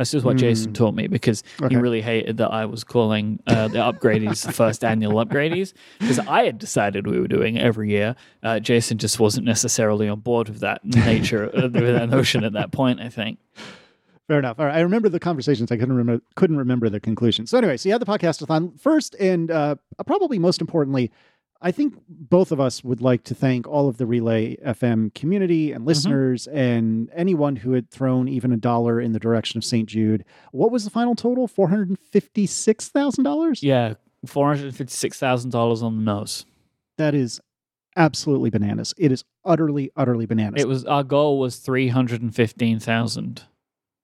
[0.00, 0.74] That's just what Jason Mm.
[0.76, 1.74] taught me because Okay.
[1.74, 6.18] he really hated that I was calling uh, the upgradies the first annual upgradies because
[6.20, 8.16] I had decided we were doing every year.
[8.42, 12.54] Uh, Jason just wasn't necessarily on board with that nature, uh, with that notion at
[12.54, 12.98] that point.
[12.98, 13.40] I think.
[14.26, 14.58] Fair enough.
[14.58, 14.76] All right.
[14.76, 15.70] I remember the conversations.
[15.70, 17.46] I couldn't remember couldn't remember the conclusion.
[17.46, 19.74] So anyway, so you had the podcastathon first, and uh,
[20.06, 21.10] probably most importantly,
[21.62, 25.72] I think both of us would like to thank all of the Relay FM community
[25.72, 25.88] and mm-hmm.
[25.88, 29.88] listeners and anyone who had thrown even a dollar in the direction of St.
[29.88, 30.24] Jude.
[30.52, 31.46] What was the final total?
[31.46, 33.62] Four hundred and fifty-six thousand dollars.
[33.62, 33.94] Yeah,
[34.24, 36.46] four hundred fifty-six thousand dollars on the nose.
[36.96, 37.40] That is
[37.96, 38.94] absolutely bananas.
[38.96, 40.62] It is utterly, utterly bananas.
[40.62, 43.42] It was our goal was three hundred and fifteen thousand.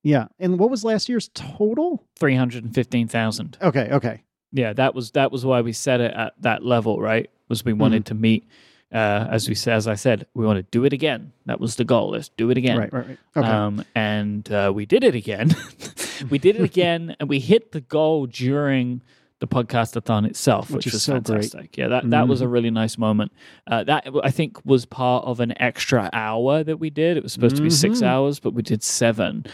[0.02, 0.26] yeah.
[0.38, 2.04] And what was last year's total?
[2.18, 3.56] Three hundred and fifteen thousand.
[3.62, 3.88] Okay.
[3.90, 4.22] Okay.
[4.52, 7.30] Yeah, that was that was why we set it at that level, right?
[7.48, 8.16] Was we wanted Mm-hmm.
[8.16, 8.48] to meet,
[8.92, 11.32] uh, as we said, as I said, we want to do it again.
[11.46, 12.10] That was the goal.
[12.10, 12.78] Let's do it again.
[12.78, 12.92] Right.
[12.92, 13.06] Right.
[13.08, 13.18] Right.
[13.36, 13.48] Okay.
[13.48, 15.54] Um, and uh, we did it again.
[16.30, 19.02] we did it again, and we hit the goal during
[19.38, 21.24] the podcastathon itself, Which which, is was so great.
[21.24, 21.76] fantastic.
[21.76, 22.46] Yeah, that that was Mm-hmm.
[22.46, 23.32] a really nice moment.
[23.66, 27.16] Uh, that I think was part of an extra hour that we did.
[27.18, 28.06] It was supposed to be six Mhm.
[28.06, 29.44] hours, but we did seven.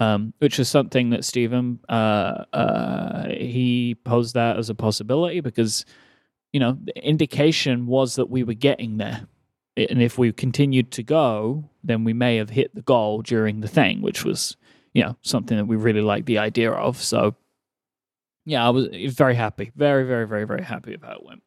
[0.00, 5.84] Um, which is something that Stephen uh, uh, he posed that as a possibility because
[6.52, 9.26] you know the indication was that we were getting there
[9.78, 13.68] and if we continued to go, then we may have hit the goal during the
[13.68, 14.56] thing, which was,
[14.92, 17.00] you know, something that we really liked the idea of.
[17.00, 17.36] So,
[18.44, 21.42] yeah, I was very happy, very, very, very, very happy about it went.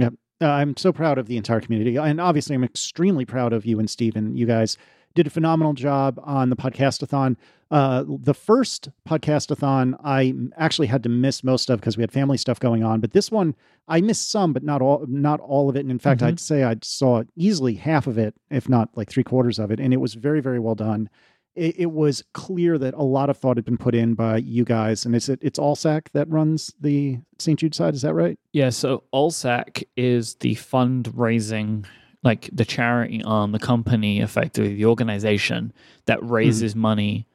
[0.00, 0.10] Uh,
[0.46, 1.96] I'm so proud of the entire community.
[1.96, 4.36] And obviously, I'm extremely proud of you and Stephen.
[4.36, 4.76] You guys
[5.14, 7.36] did a phenomenal job on the podcastathon.
[7.70, 12.36] Uh, the first podcastathon, I actually had to miss most of because we had family
[12.36, 13.00] stuff going on.
[13.00, 13.54] But this one,
[13.88, 15.80] I missed some, but not all, not all of it.
[15.80, 16.26] And in fact, Mhm.
[16.26, 19.80] I'd say I saw easily half of it, if not like three quarters of it.
[19.80, 21.08] And it was very, very well done.
[21.54, 24.64] It, it was clear that a lot of thought had been put in by you
[24.64, 25.04] guys.
[25.04, 27.58] And it's it's ALSAC that runs the St.
[27.58, 27.94] Jude side.
[27.94, 28.38] Is that right?
[28.52, 31.84] Yeah, so ALSAC is the fundraising,
[32.22, 35.72] like the charity arm, the company, effectively, the organization
[36.06, 37.26] that raises money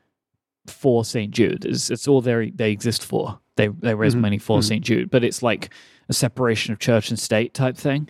[0.66, 1.32] for St.
[1.32, 1.66] Jude.
[1.66, 3.40] It's, it's all they they exist for.
[3.56, 4.22] They they raise Mhm.
[4.22, 4.64] money for Mhm.
[4.64, 4.84] St.
[4.86, 5.74] Jude, but it's like
[6.10, 8.10] a separation of church and state type thing.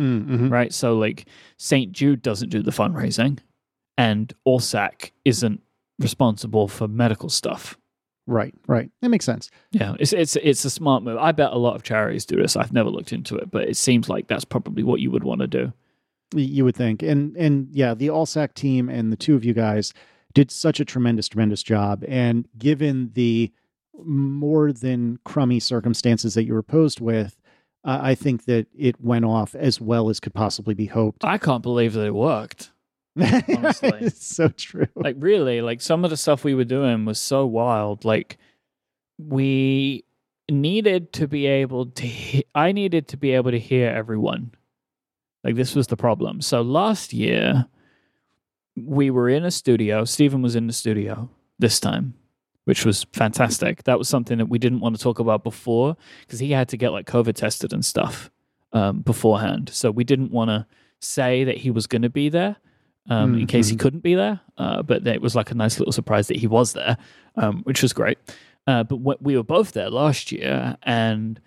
[0.00, 0.48] Mm-hmm.
[0.48, 0.72] right?
[0.72, 1.26] So like
[1.58, 1.92] St.
[1.92, 3.38] Jude doesn't do the fundraising,
[3.98, 5.60] and ALSAC isn't
[5.98, 7.76] responsible for medical stuff.
[8.26, 8.90] Right, right.
[9.02, 9.50] That makes sense.
[9.72, 11.18] Yeah, it's it's it's a smart move.
[11.18, 12.56] I bet a lot of charities do this.
[12.56, 15.40] I've never looked into it, but it seems like that's probably what you would want
[15.42, 15.72] to do.
[16.34, 19.92] You would think, and and yeah, the ALSAC team and the two of you guys
[20.34, 22.04] did such a tremendous, tremendous job.
[22.08, 23.52] And given the
[24.04, 27.38] more than crummy circumstances that you were posed with,
[27.84, 31.24] uh, I think that it went off as well as could possibly be hoped.
[31.24, 32.70] I can't believe that it worked.
[33.18, 33.92] honestly.
[34.00, 34.86] it's so true.
[34.94, 38.04] Like really, like some of the stuff we were doing was so wild.
[38.04, 38.38] Like
[39.18, 40.04] we
[40.50, 44.52] needed to be able to he- I needed to be able to hear everyone.
[45.44, 46.40] Like this was the problem.
[46.40, 47.66] So last year
[48.76, 50.04] we were in a studio.
[50.04, 51.28] Stephen was in the studio
[51.58, 52.14] this time,
[52.64, 53.84] which was fantastic.
[53.84, 56.76] That was something that we didn't want to talk about before because he had to
[56.76, 58.30] get like COVID tested and stuff
[58.72, 59.70] um, beforehand.
[59.72, 60.66] So we didn't want to
[61.00, 62.56] say that he was going to be there
[63.10, 63.80] um, in case he Mhm.
[63.80, 64.40] couldn't be there.
[64.56, 66.96] Uh, but it was like a nice little surprise that he was there,
[67.36, 68.16] um, which was great.
[68.66, 71.40] Uh, but we were both there last year, and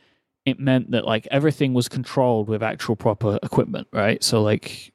[0.46, 4.24] it meant that like everything was controlled with actual proper equipment, right?
[4.24, 4.94] So like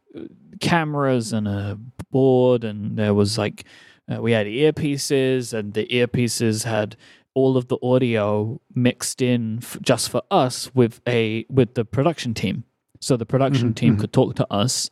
[0.60, 1.78] cameras and a
[2.10, 3.64] board, and there was like
[4.10, 6.96] Uh, we had earpieces, and the earpieces had
[7.34, 12.34] all of the audio mixed in f- just for us with a with the production
[12.34, 12.64] team.
[13.00, 14.00] So the production Mhm, team mhm.
[14.00, 14.90] could talk to us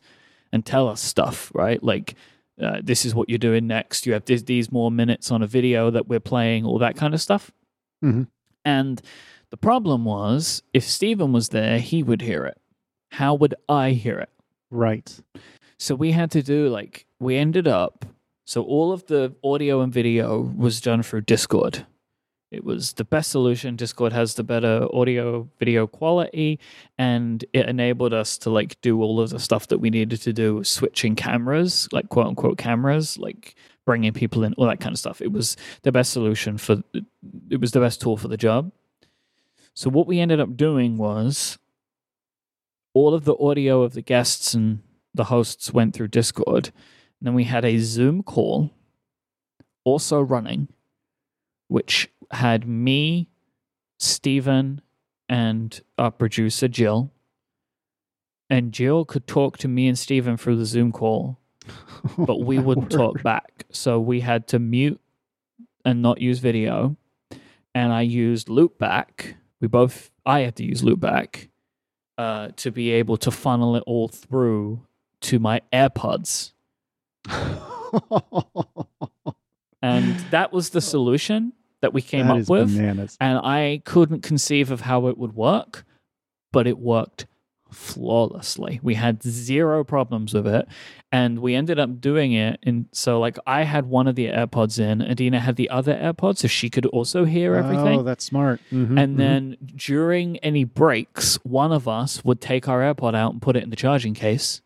[0.53, 1.83] and tell us stuff, right?
[1.83, 2.15] Like,
[2.61, 4.05] uh, this is what you're doing next.
[4.07, 7.13] You have this, these more minutes on a video that we're playing, all that kind
[7.13, 7.51] of stuff.
[8.01, 8.27] Mhm.
[8.63, 9.01] And
[9.51, 12.59] the problem was, if Stephen was there, he would hear it.
[13.11, 14.29] How would I hear it?
[14.69, 15.19] Right.
[15.77, 18.05] So we had to do like we ended up
[18.49, 21.85] so all of the audio and video was done through Discord.
[22.51, 23.75] It was the best solution.
[23.75, 26.59] Discord has the better audio video quality
[26.97, 30.33] and it enabled us to like do all of the stuff that we needed to
[30.33, 33.53] do switching cameras, like quote unquote cameras, like
[33.85, 35.21] bringing people in all that kind of stuff.
[35.21, 36.81] It was the best solution for
[37.51, 38.71] it was the best tool for the job.
[39.79, 41.57] So what we ended up doing was
[42.93, 44.81] all of the audio of the guests and
[45.13, 46.65] the hosts went through Discord.
[46.65, 48.71] And then we had a Zoom call
[49.85, 50.67] also running,
[51.69, 53.29] which had me,
[53.97, 54.81] Stephen,
[55.29, 57.13] and our producer Jill.
[58.49, 61.39] And Jill could talk to me and Stephen through the Zoom call,
[62.17, 63.63] but we wouldn't talk back.
[63.71, 64.99] So we had to mute
[65.85, 66.97] and not use video.
[67.73, 69.35] And I used Loopback.
[69.61, 71.49] We both, I had to use Loopback
[72.17, 74.85] uh, to be able to funnel it all through
[75.21, 76.51] to my AirPods.
[79.81, 82.75] And that was the solution that we came That up with.
[82.75, 83.17] bananas.
[83.21, 85.85] And I couldn't conceive of how it would work,
[86.51, 87.27] but it worked
[87.71, 88.79] flawlessly.
[88.83, 90.67] We had zero problems with it.
[91.11, 92.59] And we ended up doing it.
[92.63, 96.37] And so, like, I had one of the AirPods in, Adina had the other AirPods,
[96.39, 97.99] so she could also hear everything.
[97.99, 98.61] Oh, that's smart.
[98.71, 99.17] Mhm, And mhm.
[99.17, 103.63] then during any breaks, one of us would take our AirPod out and put it
[103.63, 104.61] in the charging case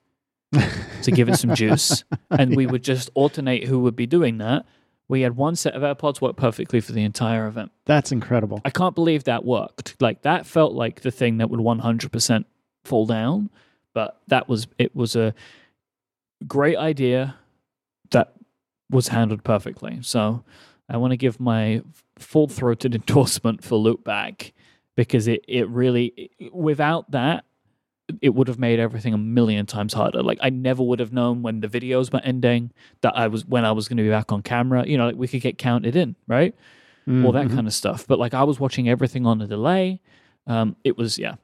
[1.01, 2.03] to give it some juice.
[2.29, 4.65] And we would just alternate who would be doing that.
[5.07, 7.71] We had one set of AirPods work perfectly for the entire event.
[7.85, 8.61] that's incredible.
[8.65, 9.95] I can't believe that worked.
[10.01, 12.45] Like that felt like the thing that would 100%
[12.83, 13.49] fall down,
[13.93, 15.33] but that was it was a
[16.47, 17.35] great idea
[18.11, 18.33] that
[18.89, 19.99] was handled perfectly.
[20.01, 20.43] So
[20.89, 21.81] I want to give my
[22.17, 24.51] full-throated endorsement for Loopback
[24.95, 27.45] because it it really without that
[28.21, 30.21] it would have made everything a million times harder.
[30.21, 33.63] Like I never would have known when the videos were ending that I was when
[33.65, 34.85] I was going to be back on camera.
[34.85, 36.53] You know, like we could get counted in, right?
[37.25, 37.55] all that Mhm.
[37.55, 38.07] kind of stuff.
[38.07, 39.99] But like I was watching everything on a delay.
[40.47, 41.35] Um, it was yeah.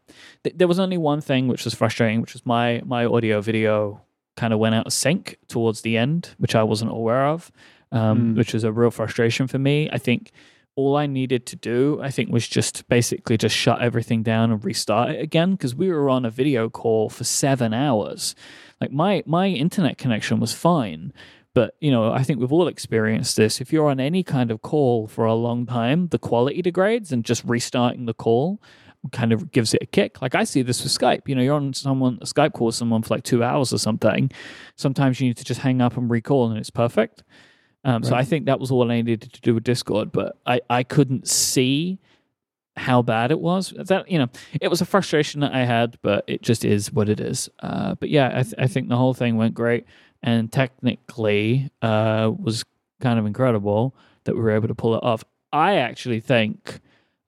[0.43, 4.01] Th- there was only one thing which was frustrating, which was my my audio video
[4.35, 7.51] kind of went out of sync towards the end, which I wasn't aware of,
[7.91, 8.37] um, Mm.
[8.37, 9.89] which was a real frustration for me.
[9.91, 10.31] I think
[10.75, 14.63] all I needed to do, I think, was just basically just shut everything down and
[14.63, 18.33] restart it again because we were on a video call for seven hours.
[18.79, 21.11] Like my my internet connection was fine,
[21.53, 23.59] but you know, I think we've all experienced this.
[23.59, 27.25] If you're on any kind of call for a long time, the quality degrades, and
[27.25, 28.61] just restarting the call
[29.11, 30.21] kind of gives it a kick.
[30.21, 31.21] Like I see this with Skype.
[31.27, 33.77] You know, you're on someone a Skype call with someone for like two hours or
[33.77, 34.31] something.
[34.75, 37.23] Sometimes you need to just hang up and recall, and it's perfect.
[37.85, 40.59] Um, So I think that was all I needed to do with Discord, but I
[40.69, 41.99] I couldn't see
[42.75, 43.73] how bad it was.
[43.77, 44.27] That you know,
[44.61, 47.49] it was a frustration that I had, but it just is what it is.
[47.59, 49.85] Uh, but yeah, I, th- I think the whole thing went great,
[50.23, 52.65] and technically uh, was
[53.01, 55.23] kind of incredible that we were able to pull it off.
[55.51, 56.79] I actually think,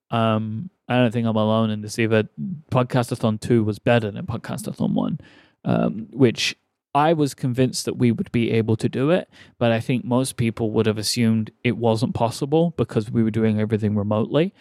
[0.09, 2.27] um, I don't think I'm alone in this either.
[2.69, 5.21] Podcastathon two was better than Podcastathon one,
[5.63, 6.57] um, which
[6.93, 10.35] I was convinced that we would be able to do it, but I think most
[10.35, 14.53] people would have assumed it wasn't possible because we were doing everything remotely.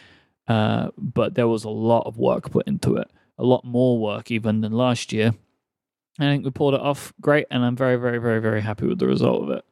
[0.46, 4.30] Uh, but there was a lot of work put into it, a lot more work
[4.30, 5.32] even than last year.
[6.20, 9.00] I think we pulled it off great, and I'm very, very, very, very happy with
[9.00, 9.64] the result of it.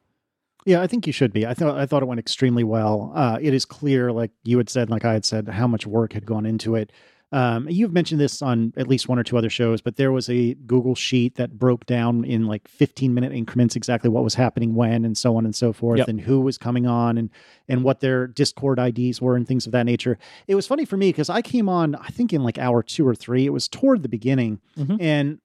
[0.65, 1.45] Yeah, I think you should be.
[1.45, 3.11] I thought I thought it went extremely well.
[3.15, 6.13] Uh, it is clear, like you had said, like I had said, how much work
[6.13, 6.91] had gone into it.
[7.31, 10.27] Um, you've mentioned this on at least one or two other shows, but there was
[10.31, 14.73] a Google sheet that broke down in like 15 minute increments exactly what was happening
[14.73, 16.07] when, and so on and so forth, Yep.
[16.07, 17.29] and who was coming on, and
[17.67, 20.17] and what their Discord IDs were, and things of that nature.
[20.47, 23.07] It was funny for me because I came on, I think in like hour two
[23.07, 23.45] or three.
[23.45, 24.97] It was toward the beginning, Mhm.
[24.99, 25.37] and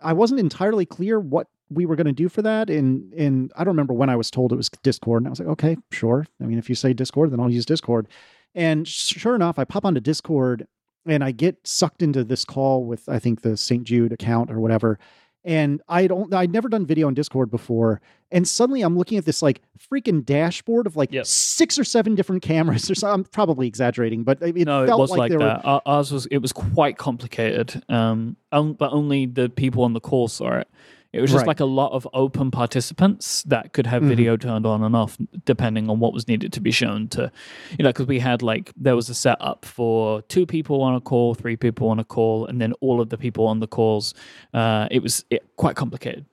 [0.00, 2.70] I wasn't entirely clear what we were going to do for that.
[2.70, 5.40] And and I don't remember when I was told it was Discord, and I was
[5.40, 6.26] like, okay, sure.
[6.40, 8.08] I mean, if you say Discord, then I'll use Discord.
[8.54, 10.66] And sure enough, I pop onto Discord
[11.06, 13.82] and I get sucked into this call with I think the St.
[13.84, 14.98] Jude account or whatever.
[15.46, 18.00] And I don't I'd never done video on Discord before.
[18.30, 19.60] And suddenly I'm looking at this like
[19.92, 21.26] freaking dashboard of like Yep.
[21.26, 22.90] six or seven different cameras.
[22.90, 25.60] Or so, I'm probably exaggerating, but it no, it felt was like, there that.
[25.64, 30.00] Our- Ours was it was quite complicated, um, on- but only the people on the
[30.00, 30.68] call saw it.
[31.14, 31.46] It was just Right.
[31.48, 34.08] like a lot of open participants that could have Mhm.
[34.08, 37.30] video turned on and off depending on what was needed to be shown to,
[37.78, 41.00] you know, because we had like, there was a setup for two people on a
[41.00, 44.12] call, three people on a call, and then all of the people on the calls.
[44.52, 46.24] Uh, it was it, quite complicated.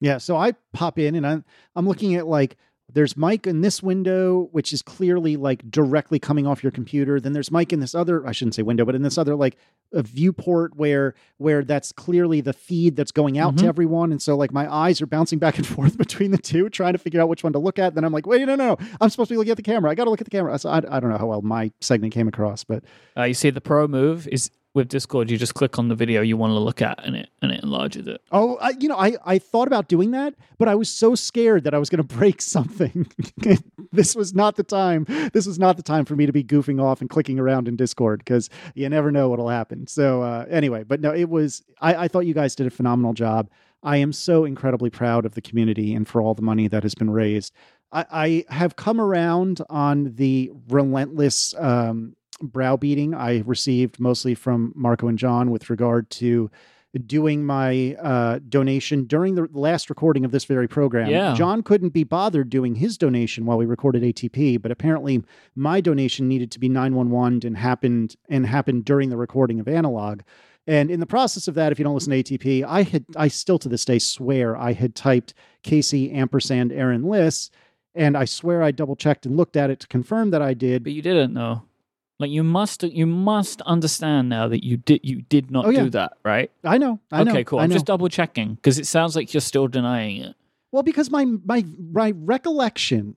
[0.00, 1.44] Yeah, so I pop in and I'm
[1.74, 2.56] I'm looking at like
[2.94, 7.18] there's Mike in this window, which is clearly like directly coming off your computer.
[7.20, 9.56] Then there's Mike in this other, I shouldn't say window, but in this other like
[9.92, 13.68] a viewport where where that's clearly the feed that's going out to Mhm.
[13.68, 14.12] everyone.
[14.12, 16.98] And so like my eyes are bouncing back and forth between the two, trying to
[16.98, 17.94] figure out which one to look at.
[17.94, 18.76] Then I'm like, wait, no, no, no.
[19.00, 19.90] I'm supposed to be looking at the camera.
[19.90, 20.58] I got to look at the camera.
[20.58, 22.84] So I, I don't know how well my segment came across, but
[23.16, 25.30] Uh, you see, the pro move is with Discord.
[25.30, 27.62] You just click on the video you want to look at, and it and it
[27.62, 28.22] enlarges it.
[28.32, 31.64] Oh, I, you know, I, I thought about doing that, but I was so scared
[31.64, 33.06] that I was going to break something.
[33.92, 35.06] this was not the time.
[35.32, 37.76] This was not the time for me to be goofing off and clicking around in
[37.76, 39.86] Discord because you never know what'll happen.
[39.86, 41.62] So uh, anyway, but no, it was.
[41.80, 43.50] I, I thought you guys did a phenomenal job.
[43.82, 46.94] I am so incredibly proud of the community and for all the money that has
[46.94, 47.52] been raised.
[47.90, 48.06] I,
[48.48, 55.18] I have come around on the relentless um, browbeating I received mostly from Marco and
[55.18, 56.50] John with regard to
[57.06, 61.08] doing my uh, donation during the last recording of this very program.
[61.08, 61.34] Yeah.
[61.34, 65.22] John couldn't be bothered doing his donation while we recorded ATP, but apparently
[65.54, 70.20] my donation needed to be 911 and happened and happened during the recording of Analog.
[70.66, 73.28] And in the process of that, if you don't listen to ATP, I had I
[73.28, 77.50] still to this day swear I had typed Casey ampersand Erin Liss,
[77.94, 80.84] and I swear I double checked and looked at it to confirm that I did.
[80.84, 81.62] But you didn't know.
[82.22, 85.82] Like you must you must understand now that you did you did not Oh, yeah.
[85.82, 86.50] do that, right?
[86.62, 87.00] I know.
[87.10, 87.32] I know.
[87.32, 87.58] okay, cool.
[87.58, 87.74] I I'm know.
[87.74, 90.36] just double checking because it sounds like you're still denying it.
[90.70, 93.16] Well, because my my my recollection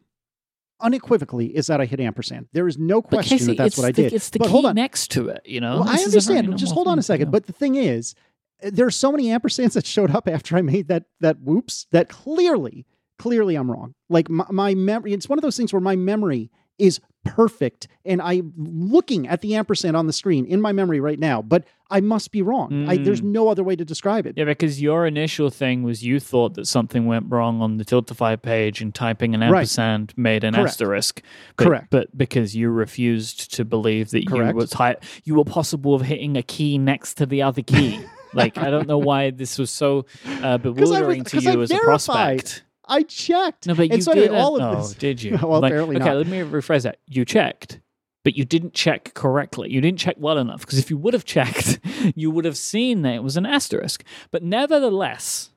[0.81, 2.47] unequivocally is that I hit ampersand.
[2.51, 4.13] There is no question Casey, that that's what I the, did.
[4.13, 4.75] It's the but key hold on.
[4.75, 5.79] next to it, you know.
[5.81, 6.59] Well, I This is a very understand.
[6.59, 7.31] Just hold on a second.
[7.31, 8.15] But the thing is,
[8.61, 12.09] there are so many ampersands that showed up after I made that that whoops that
[12.09, 12.85] clearly,
[13.19, 13.93] clearly I'm wrong.
[14.09, 18.21] Like my, my memory, it's one of those things where my memory is perfect, and
[18.21, 21.99] I'm looking at the ampersand on the screen in my memory right now, but I
[21.99, 22.87] must be wrong.
[22.89, 23.25] I, there's Mm.
[23.25, 24.35] no other way to describe it.
[24.37, 28.41] Yeah, because your initial thing was you thought that something went wrong on the Tiltify
[28.41, 29.49] page and typing an Right.
[29.59, 30.69] ampersand made an Correct.
[30.69, 31.21] asterisk.
[31.57, 31.87] But, Correct.
[31.91, 34.95] But because you refused to believe that you were ty-
[35.25, 37.99] you were possible of hitting a key next to the other key.
[38.33, 40.05] like I don't know why this was so
[40.41, 42.63] uh, bewildering to you as a prospect.
[42.87, 43.67] I checked.
[43.67, 44.35] No, but you so didn't.
[44.35, 44.93] all of oh, this.
[44.93, 45.37] did you?
[45.41, 46.17] Well, Like, apparently okay, not.
[46.17, 46.99] let me rephrase that.
[47.07, 47.79] You checked,
[48.23, 49.71] but you didn't check correctly.
[49.71, 51.79] You didn't check well enough because if you would have checked,
[52.15, 54.03] you would have seen that it was an asterisk.
[54.31, 55.51] But nevertheless,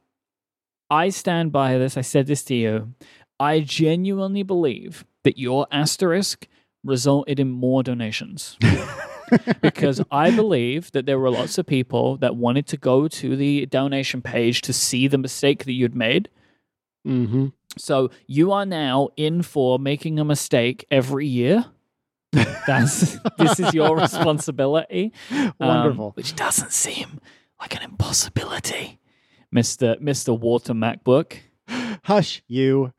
[0.91, 1.97] I stand by this.
[1.97, 2.95] I said this to you.
[3.41, 6.49] I genuinely believe that your asterisk
[6.85, 8.57] resulted in more donations.
[9.61, 13.67] because I believe that there were lots of people that wanted to go to the
[13.67, 16.29] donation page to see the mistake that you'd made.
[17.05, 17.47] Hmm
[17.77, 21.65] So you are now in for making a mistake every year.
[22.67, 25.13] That's this is your responsibility.
[25.31, 26.13] um, Wonderful.
[26.15, 27.21] which doesn't seem
[27.61, 28.99] like an impossibility,
[29.51, 31.39] Mister Mister Water MacBook.
[32.05, 32.93] Hush, you.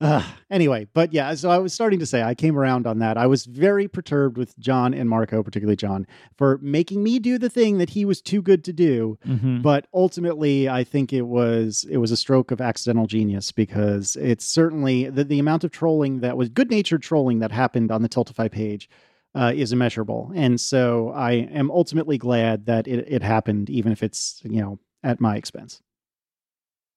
[0.00, 3.16] Uh, anyway, but yeah, so I was starting to say I came around on that.
[3.16, 7.48] I was very perturbed with John and Marco, particularly John, for making me do the
[7.48, 9.18] thing that he was too good to do.
[9.24, 9.62] Mhm.
[9.62, 14.44] But ultimately, I think it was it was a stroke of accidental genius because it's
[14.44, 18.08] certainly the, the amount of trolling that was good natured trolling that happened on the
[18.08, 18.90] Tiltify page
[19.34, 24.02] uh, is immeasurable, and so I am ultimately glad that it, it happened, even if
[24.02, 25.80] it's you know at my expense.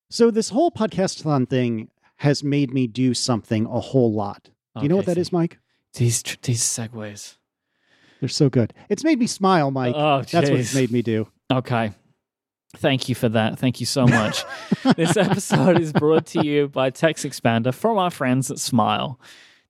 [0.10, 4.50] So this whole podcastathon thing has made me do something a whole lot.
[4.76, 5.58] Do you know what that is, Mike?
[5.94, 7.36] These tr- these segues.
[8.20, 8.74] They're so good.
[8.90, 9.96] It's made me smile, Mike.
[9.96, 11.28] oh, That's what it's made me do.
[11.52, 11.92] Okay.
[12.76, 13.58] Thank you for that.
[13.58, 14.44] Thank you so much.
[14.98, 19.20] this episode is brought to you by Text Expander from our friends at Smile.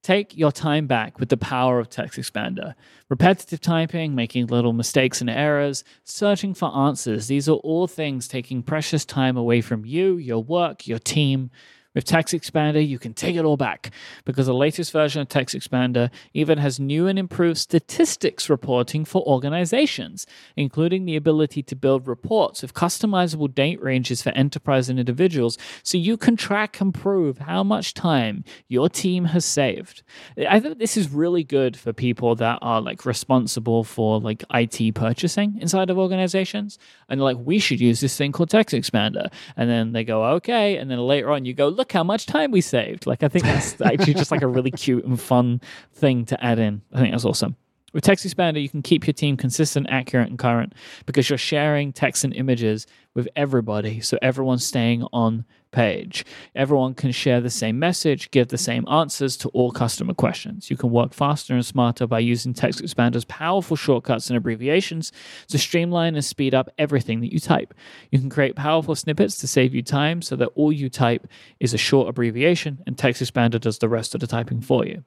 [0.02, 2.74] Take your time back with the power of Text Expander.
[3.10, 8.64] Repetitive typing, making little mistakes and errors, searching for answers, these are all things taking
[8.64, 11.52] precious time away from you, your work, your team.
[11.98, 13.90] With Text Expander, you can take it all back
[14.24, 19.24] because the latest version of Text Expander even has new and improved statistics reporting for
[19.24, 25.58] organizations, including the ability to build reports with customizable date ranges for enterprise and individuals
[25.82, 30.04] so you can track and prove how much time your team has saved.
[30.48, 34.94] I think this is really good for people that are like responsible for like IT
[34.94, 36.78] purchasing inside of organizations.
[37.10, 39.34] And like we should use this thing called Text Expander.
[39.56, 40.78] And then they go okay.
[40.78, 43.08] And then later on you go look how much time we saved.
[43.08, 45.62] Like I think that's actually just like a really cute and fun
[45.94, 46.82] thing to add in.
[46.92, 47.56] I think that's awesome.
[47.98, 50.74] With Text Expander, you can keep your team consistent, accurate, and current
[51.08, 52.86] because you're sharing text and images
[53.16, 56.24] with everybody, so everyone's staying on page.
[56.54, 60.70] Everyone can share the same message, give the same answers to all customer questions.
[60.70, 65.12] You can work faster and smarter by using Text Expander's powerful shortcuts and abbreviations
[65.48, 67.74] to streamline and speed up everything that you type.
[68.12, 71.26] You can create powerful snippets to save you time so that all you type
[71.60, 75.04] is a short abbreviation and Text Expander does the rest of the typing for you.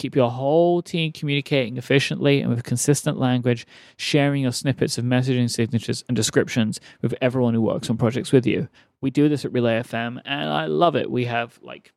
[0.00, 3.66] Keep your whole team communicating efficiently and with consistent language,
[3.98, 8.46] sharing your snippets of messaging signatures and descriptions with everyone who works on projects with
[8.46, 8.70] you.
[9.02, 11.10] We do this at Relay FM and I love it.
[11.10, 11.92] We have like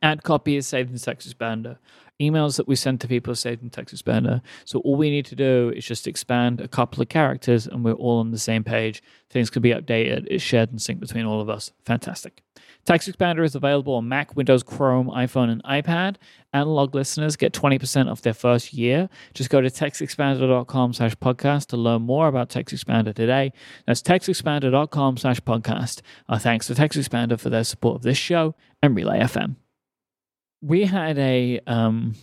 [0.00, 1.76] ad copy is saved in Text Expander.
[2.22, 4.40] Emails that we send to people are saved in Text Expander.
[4.64, 7.92] So all we need to do is just expand a couple of characters and we're
[7.92, 9.02] all on the same page.
[9.28, 10.26] Things can be updated.
[10.30, 11.70] It's shared and synced between all of us.
[11.84, 12.42] Fantastic.
[12.84, 16.16] Text Expander is available on Mac, Windows, Chrome, iPhone, and iPad.
[16.52, 19.08] Analog listeners get 20% off their first year.
[19.34, 23.52] Just go to textexpander.com slash podcast to learn more about Text Expander today.
[23.86, 26.00] That's textexpander.com slash podcast.
[26.28, 29.56] Our thanks to Text Expander for their support of this show and Relay FM.
[30.62, 32.16] We had a um,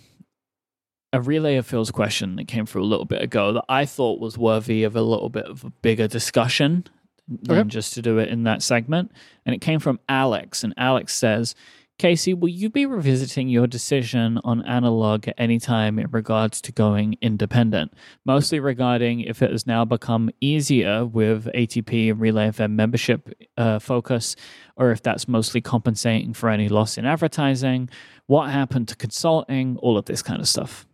[1.13, 4.19] a relay of Phil's question that came through a little bit ago that I thought
[4.19, 6.85] was worthy of a little bit of a bigger discussion
[7.28, 7.67] than Okay.
[7.69, 9.11] just to do it in that segment.
[9.45, 10.63] And it came from Alex.
[10.63, 11.55] And Alex says,
[11.99, 16.71] Casey, will you be revisiting your decision on analog at any time in regards to
[16.71, 17.91] going independent?
[18.23, 23.80] Mostly regarding if it has now become easier with ATP and Relay FM membership uh,
[23.80, 24.36] focus,
[24.75, 27.89] or if that's mostly compensating for any loss in advertising.
[28.28, 29.78] What happened to consulting?
[29.78, 30.86] All of this kind of stuff.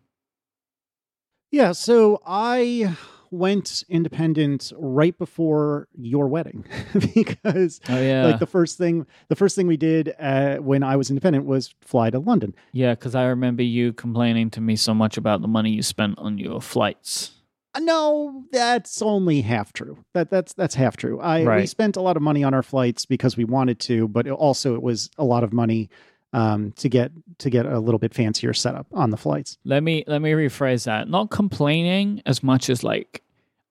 [1.52, 2.96] Yeah, so I
[3.34, 6.64] went independent right before your wedding
[7.16, 10.96] because Oh yeah, like the first thing the first thing we did uh, when I
[10.96, 12.54] was independent was fly to London.
[12.72, 12.94] yeah.
[12.94, 16.38] Because I remember you complaining to me so much about the money you spent on
[16.38, 17.32] your flights.
[17.76, 19.98] Uh, No, that's only half true.
[20.14, 21.20] That that's that's half true.
[21.20, 24.30] I we spent a lot of money on our flights because we wanted to, but
[24.30, 25.90] also it was a lot of money
[26.34, 29.58] um, to get to get a little bit fancier setup on the flights.
[29.66, 31.08] Let me let me rephrase that.
[31.10, 33.23] Not complaining as much as like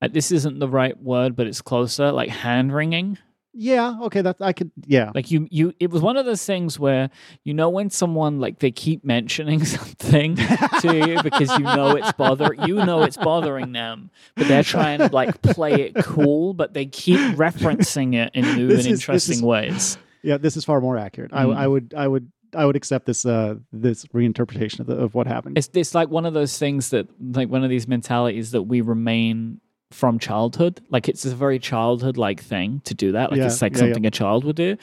[0.03, 2.11] uh, this isn't the right word, but it's closer.
[2.11, 3.17] Like hand wringing.
[3.55, 4.71] Yeah, okay, that I could.
[4.87, 7.11] Yeah, Like you you it was one of those things where
[7.43, 12.11] you know when someone like they keep mentioning something to you because you know it's
[12.13, 16.73] bother you know it's bothering them, but they're trying to like play it cool, but
[16.73, 19.97] they keep referencing it in new This and is- interesting is- ways.
[20.23, 21.31] yeah, this is far more accurate.
[21.31, 21.55] I, Mm.
[21.55, 25.27] I would I would I would accept this uh this reinterpretation of, the, of what
[25.27, 25.59] happened.
[25.59, 28.81] It's it's like one of those things that like one of these mentalities that we
[28.81, 29.59] remain
[29.93, 30.81] from childhood.
[30.89, 33.31] Like it's a very childhood like thing to do that.
[33.31, 33.85] Like Yeah, it's like yeah, yeah.
[33.85, 34.77] something a child would do.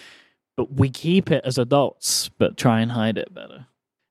[0.57, 3.67] But we keep it as adults, but try and hide it better.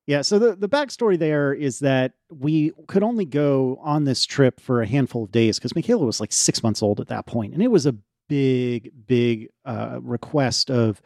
[0.08, 4.60] Yeah, so the, the backstory there is that we could only go on this trip
[4.60, 7.54] for a handful of days because Michaela was like six months old at that point,
[7.54, 7.96] and it was a
[8.28, 11.00] big, big uh, request of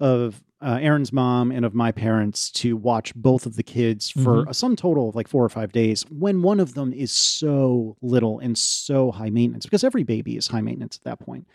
[0.00, 4.44] of uh, Erin's mom and of my parents to watch both of the kids for
[4.48, 6.04] a sum total of like four or five days.
[6.10, 10.48] When one of them is so little and so high maintenance, because every baby is
[10.48, 11.46] high maintenance at that point.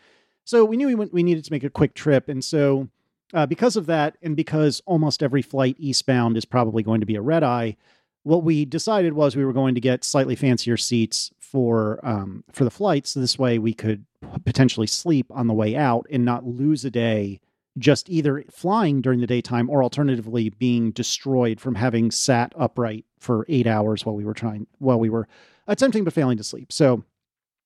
[0.46, 2.88] So we knew we went, we needed to make a quick trip, and so
[3.34, 7.16] uh, because of that, and because almost every flight eastbound is probably going to be
[7.16, 7.76] a red eye,
[8.24, 12.64] what we decided was we were going to get slightly fancier seats for um, for
[12.64, 14.06] the flight, so this way we could
[14.46, 17.42] potentially sleep on the way out and not lose a day
[17.78, 23.46] just either flying during the daytime or alternatively being destroyed from having sat upright for
[23.50, 25.28] eight hours while we were trying while we were
[25.68, 26.72] attempting but failing to sleep.
[26.72, 27.04] So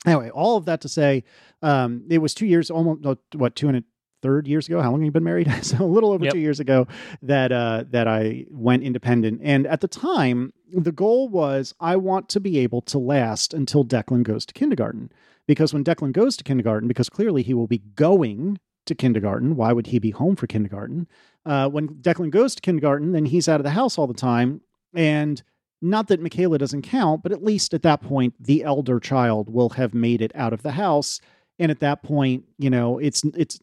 [0.06, 1.24] anyway, all of that to say,
[1.62, 3.06] um, it was two years, almost
[3.36, 3.84] what two and a
[4.22, 4.82] third years ago.
[4.82, 5.52] How long have you been married?
[5.64, 6.34] so a little over Yep.
[6.34, 6.88] two years ago
[7.22, 9.42] that uh, that I went independent.
[9.44, 13.84] And at the time, the goal was I want to be able to last until
[13.84, 15.12] Declan goes to kindergarten.
[15.48, 19.74] Because when Declan goes to kindergarten, because clearly he will be going to kindergarten, why
[19.74, 21.08] would he be home for kindergarten?
[21.46, 24.62] Uh, when Declan goes to kindergarten, then he's out of the house all the time.
[24.94, 25.42] And
[25.82, 29.70] not that Michaela doesn't count, but at least at that point, the elder child will
[29.70, 31.22] have made it out of the house.
[31.60, 33.60] And at that point, you know, it's it's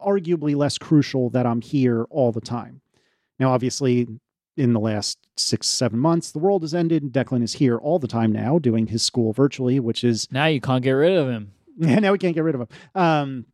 [0.00, 2.80] arguably less crucial that I'm here all the time.
[3.38, 4.06] Now, obviously,
[4.56, 7.12] in the last six, seven months, the world has ended.
[7.12, 10.60] Declan is here all the time now, doing his school virtually, which is Now you
[10.60, 11.52] can't get rid of him.
[11.76, 12.68] now we can't get rid of him.
[12.94, 13.46] Um,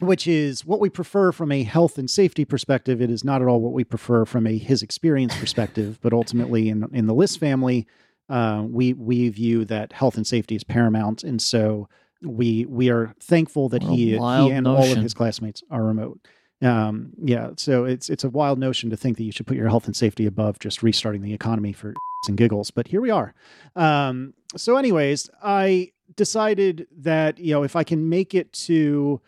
[0.00, 3.00] which is what we prefer from a health and safety perspective.
[3.00, 5.98] It is not at all what we prefer from a his experience perspective.
[6.02, 7.86] but ultimately, in in the List family,
[8.28, 11.88] uh, we we view that health and safety is paramount, and so
[12.22, 16.20] we we are thankful that he he and all of his classmates are remote.
[16.62, 19.68] Um, yeah, so it's it's a wild notion to think that you should put your
[19.68, 21.94] health and safety above just restarting the economy for
[22.28, 23.34] and giggles, but here we are.
[23.76, 29.20] Um, so, anyways, I decided that you know if I can make it to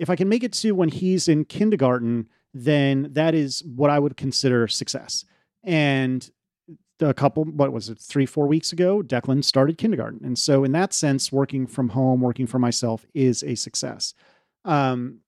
[0.00, 3.98] if I can make it to when he's in kindergarten, then that is what I
[3.98, 5.26] would consider success.
[5.62, 6.28] And
[7.00, 10.24] a couple, what was it, three, four weeks ago, Declan started kindergarten.
[10.24, 14.14] And so, in that sense, working from home, working for myself is a success.
[14.64, 15.18] Um,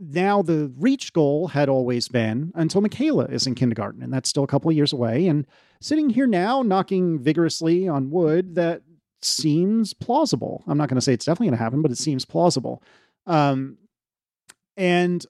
[0.00, 4.42] now, the reach goal had always been until Michaela is in kindergarten, and that's still
[4.42, 5.28] a couple of years away.
[5.28, 5.46] And
[5.80, 8.82] sitting here now, knocking vigorously on wood, that
[9.20, 10.64] seems plausible.
[10.66, 12.82] I'm not going to say it's definitely going to happen, but it seems plausible.
[13.26, 13.78] Um,
[14.76, 15.24] and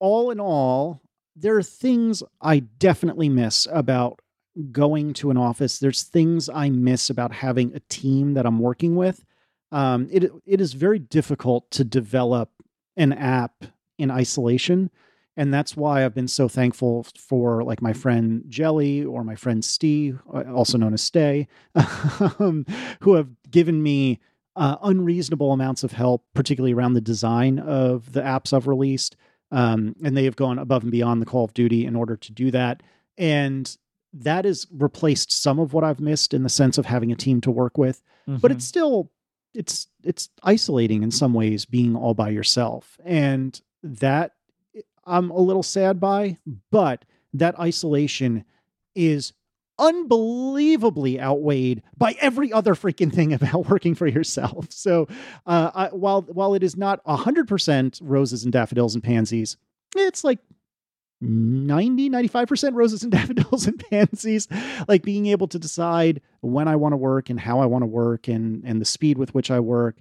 [0.00, 1.00] all in all,
[1.36, 4.20] there are things I definitely miss about
[4.72, 5.78] going to an office.
[5.78, 9.24] There's things I miss about having a team that I'm working with.
[9.70, 12.50] Um, it it is very difficult to develop
[12.96, 13.64] an app
[13.98, 14.90] in isolation,
[15.36, 19.64] and that's why I've been so thankful for like my friend Jelly or my friend
[19.64, 21.48] Steve, uh, also known as Stay,
[22.38, 22.64] um,
[23.00, 24.20] who have given me
[24.58, 29.16] uh, unreasonable amounts of help, particularly around the design of the apps I've released.
[29.52, 32.32] Um, and they have gone above and beyond the Call of Duty in order to
[32.32, 32.82] do that.
[33.16, 33.74] And
[34.12, 37.40] that has replaced some of what I've missed in the sense of having a team
[37.42, 38.02] to work with.
[38.28, 38.38] Mm-hmm.
[38.38, 39.10] But it's still
[39.54, 42.98] it's it's isolating in some ways being all by yourself.
[43.04, 44.32] And that
[45.06, 46.36] I'm a little sad by,
[46.70, 48.44] but that isolation
[48.94, 49.32] is
[49.78, 54.66] unbelievably outweighed by every other freaking thing about working for yourself.
[54.70, 55.08] So,
[55.46, 59.56] uh, I, while while it is not hundred percent roses and daffodils and pansies,
[59.96, 60.38] it's like
[61.20, 64.46] 90 95% roses and daffodils and pansies
[64.86, 67.86] like being able to decide when i want to work and how i want to
[67.86, 69.96] work and and the speed with which i work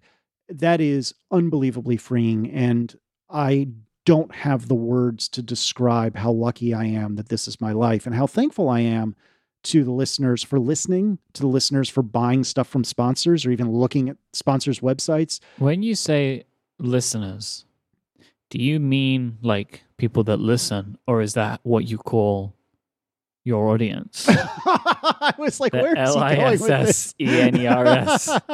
[0.48, 3.00] that is unbelievably freeing and
[3.30, 3.68] i
[4.06, 8.06] don't have the words to describe how lucky i am that this is my life
[8.06, 9.16] and how thankful i am
[9.64, 13.72] to the listeners for listening to the listeners for buying stuff from sponsors or even
[13.72, 16.44] looking at sponsors websites when you say
[16.80, 17.66] listeners
[18.50, 22.54] do you mean like people that listen, or is that what you call
[23.44, 24.26] your audience?
[24.30, 27.16] I was like, where is he going with this?
[27.20, 28.30] E-N-E-R-S.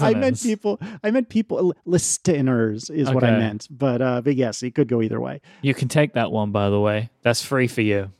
[0.00, 0.80] I meant people.
[1.02, 1.74] I meant people.
[1.84, 3.14] Listeners is okay.
[3.14, 3.68] what I meant.
[3.70, 5.40] But uh, but yes, it could go either way.
[5.62, 7.10] You can take that one, by the way.
[7.22, 8.10] That's free for you.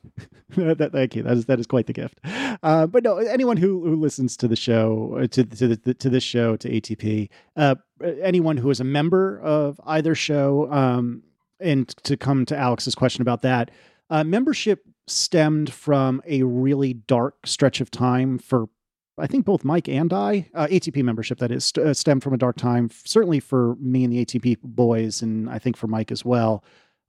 [0.92, 1.22] thank you.
[1.22, 2.18] That is that is quite the gift.
[2.62, 6.08] Uh, but no, anyone who who listens to the show uh, to to the, to
[6.08, 7.74] this show to ATP, uh,
[8.22, 11.22] anyone who is a member of either show, um,
[11.60, 13.70] and to come to Alex's question about that,
[14.10, 18.68] uh, membership stemmed from a really dark stretch of time for
[19.16, 22.34] I think both Mike and I, uh, ATP membership that is, st- uh, stemmed from
[22.34, 26.10] a dark time, certainly for me and the ATP boys, and I think for Mike
[26.10, 26.64] as well.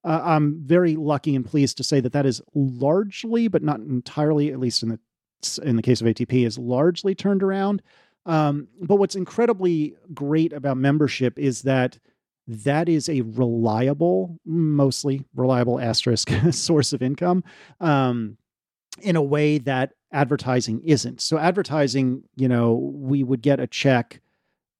[0.06, 4.52] Uh, I'm very lucky and pleased to say that that is largely, but not entirely,
[4.52, 5.00] at least in the
[5.64, 7.82] in the case of ATP, is largely turned around.
[8.26, 12.00] Um, but what's incredibly great about membership is that
[12.48, 17.44] that is a reliable, mostly reliable asterisk source of income
[17.80, 18.38] um,
[19.02, 21.22] in a way that advertising isn't.
[21.22, 24.22] So, advertising, you know, we would get a check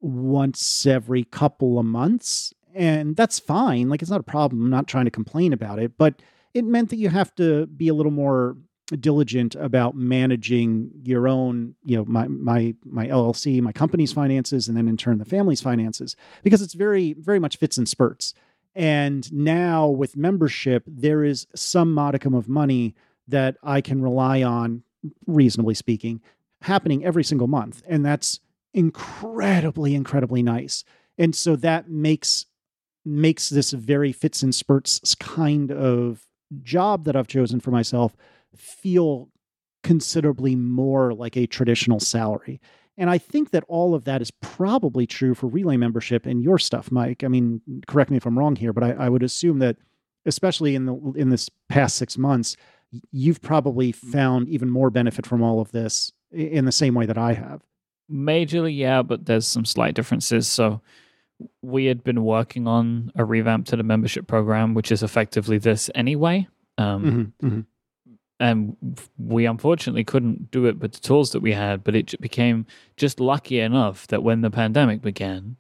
[0.02, 3.90] once every couple of months, and that's fine.
[3.90, 4.62] Like, it's not a problem.
[4.64, 6.22] I'm not trying to complain about it, but
[6.54, 8.58] it meant that you have to be a little more
[9.00, 14.78] diligent about managing your own, you know, my my my LLC, my company's finances, and
[14.78, 18.34] then in turn the family's finances, because it's very very much fits and spurts.
[18.76, 22.94] And now with membership, there is some modicum of money
[23.28, 24.84] that I can rely on,
[25.26, 26.22] reasonably speaking,
[26.62, 28.40] happening every single month, and that's
[28.74, 30.84] incredibly incredibly nice.
[31.18, 32.46] And so that makes
[33.06, 36.26] makes this very fits and spurts kind of
[36.64, 38.16] job that I've chosen for myself
[38.56, 39.30] feel
[39.84, 42.60] considerably more like a traditional salary.
[42.98, 46.58] And I think that all of that is probably true for Relay membership and your
[46.58, 47.24] stuff, Mike.
[47.24, 49.78] I mean, correct me if I'm wrong here, but I, I would assume that,
[50.26, 52.56] especially in the in this past six months,
[53.12, 53.96] you've probably mm.
[53.96, 57.62] found even more benefit from all of this in the same way that I have.
[58.10, 60.48] Majorly, yeah, but there's some slight differences.
[60.48, 60.82] So
[61.62, 65.90] we had been working on a revamp to the membership program, which is effectively this
[65.96, 66.48] anyway.
[66.78, 67.60] Um, mm-hmm, mm-hmm
[68.40, 68.76] and
[69.18, 71.84] we unfortunately couldn't do it with the tools that we had.
[71.84, 72.66] But it became
[72.98, 75.58] just lucky enough that when the pandemic began,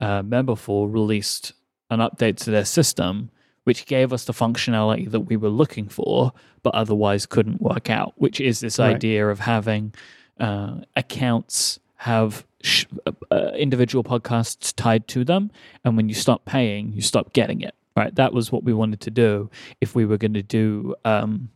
[0.00, 1.52] uh, Memberful released
[1.90, 3.30] an update to their system,
[3.64, 8.14] which gave us the functionality that we were looking for, but otherwise couldn't work out.
[8.16, 8.96] Which is this right.
[8.96, 9.94] idea of having
[10.40, 15.50] uh, accounts have sh- uh, uh individual podcasts tied to them,
[15.84, 17.74] and when you stop paying, you stop getting it.
[17.96, 18.14] right?
[18.14, 19.50] That was what we wanted to do
[19.80, 21.50] if we were going to do um,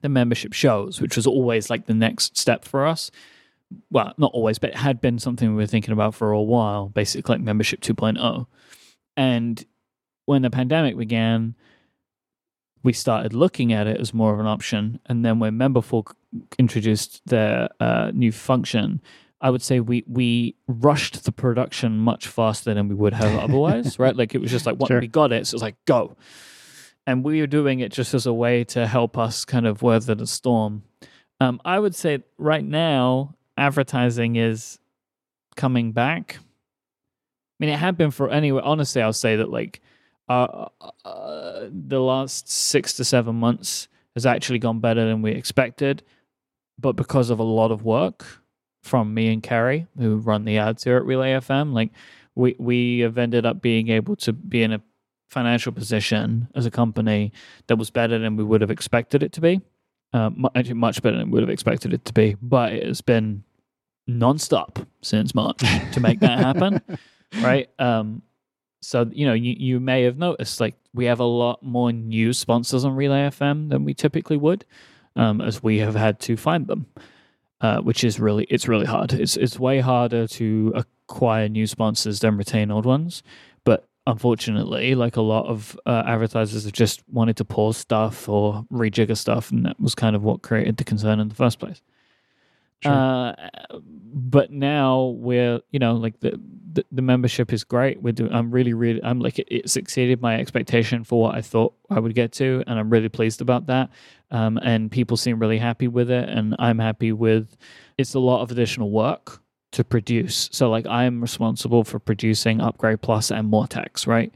[0.00, 3.10] the membership shows, which was always like the next step for us.
[3.90, 6.88] Well, not always, but it had been something we were thinking about for a while,
[6.88, 8.46] basically like membership 2.0.
[9.16, 9.64] And
[10.24, 11.54] when the pandemic began,
[12.82, 15.00] we started looking at it as more of an option.
[15.06, 16.10] And then when Memberful
[16.58, 19.00] introduced their uh, new function,
[19.40, 23.98] I would say we we rushed the production much faster than we would have otherwise,
[23.98, 24.14] right?
[24.14, 25.00] Like it was just like once Sure.
[25.00, 26.16] we got it, so it's like go.
[27.06, 30.14] And we were doing it just as a way to help us kind of weather
[30.14, 30.82] the storm.
[31.40, 34.78] Um, I would say right now advertising is
[35.56, 36.36] coming back.
[36.38, 36.44] I
[37.58, 38.60] mean, it had been for anyway.
[38.62, 39.80] Honestly, I'll say that like
[40.28, 40.66] uh,
[41.04, 46.02] uh, the last six to seven months has actually gone better than we expected,
[46.78, 48.39] but because of a lot of work
[48.82, 51.90] from me and Carrie, who run the ads here at Relay FM, like
[52.34, 54.82] we we have ended up being able to be in a
[55.28, 57.32] financial position as a company
[57.68, 59.60] that was better than we would have expected it to be.
[60.12, 63.00] Uh, actually, much better than we would have expected it to be, but it has
[63.00, 63.44] been
[64.08, 65.58] nonstop since March
[65.92, 66.80] to make that happen,
[67.40, 67.68] right?
[67.78, 68.22] Um,
[68.82, 72.32] so you know, you, you may have noticed like we have a lot more new
[72.32, 74.64] sponsors on Relay FM than we typically would,
[75.14, 76.86] um, as we have had to find them,
[77.60, 79.12] uh, which is really it's really hard.
[79.12, 83.22] It's it's way harder to acquire new sponsors than retain old ones,
[83.64, 88.64] but unfortunately, like a lot of uh, advertisers have just wanted to pause stuff or
[88.72, 91.82] rejigger stuff, and that was kind of what created the concern in the first place.
[92.82, 92.92] Sure.
[92.92, 93.34] Uh,
[94.12, 96.40] but now we're, you know, like the,
[96.72, 98.02] the the membership is great.
[98.02, 98.32] We're doing.
[98.32, 99.02] I'm really, really.
[99.02, 102.62] I'm like it, it's exceeded my expectation for what I thought I would get to,
[102.66, 103.90] and I'm really pleased about that.
[104.30, 107.56] Um, and people seem really happy with it, and I'm happy with.
[107.98, 109.42] It's a lot of additional work
[109.72, 110.48] to produce.
[110.52, 114.32] So like I'm responsible for producing Upgrade Plus and Mortex, right?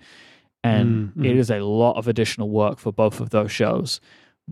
[0.63, 1.39] And Mm, it mhm.
[1.39, 4.01] is a lot of additional work for both of those shows,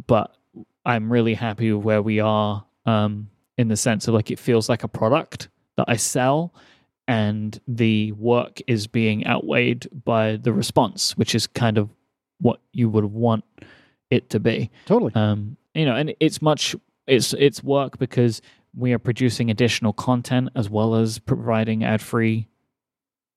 [0.06, 0.36] but
[0.84, 2.64] I'm really happy with where we are.
[2.84, 3.28] Um,
[3.58, 6.54] in the sense of like it feels like a product that I sell
[7.08, 11.90] and the work is being outweighed by the response, which is kind of
[12.40, 13.44] what you would want
[14.10, 14.70] it to be.
[14.86, 15.12] Totally.
[15.14, 16.76] Um, you know, and it's much
[17.06, 18.40] it's it's work because
[18.74, 22.48] we are producing additional content as well as providing ad free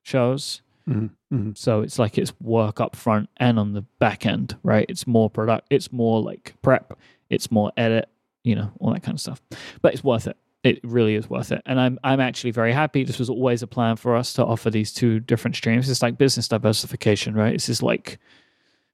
[0.04, 0.62] shows.
[0.88, 1.58] Mhm, mhm.
[1.58, 4.86] So it's like it's work up front and on the back end, right?
[4.88, 6.98] It's more product it's more like prep,
[7.30, 8.08] it's more edit,
[8.44, 9.42] you know, all that kind of stuff.
[9.82, 10.38] But it's worth it.
[10.66, 11.62] It really is worth it.
[11.68, 13.04] And I'm I'm actually very happy.
[13.04, 15.88] This was always a plan for us to offer these two different streams.
[15.88, 17.54] It's like business diversification, right?
[17.54, 18.18] This is like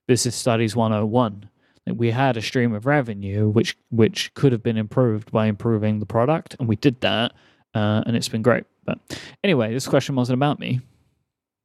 [0.06, 1.48] business studies 101.
[1.86, 5.98] Like we had a stream of revenue which which could have been improved by improving
[5.98, 7.32] the product, and we did that,
[7.74, 8.64] uh, and it's been great.
[8.84, 8.98] But
[9.42, 10.82] anyway, this question wasn't about me.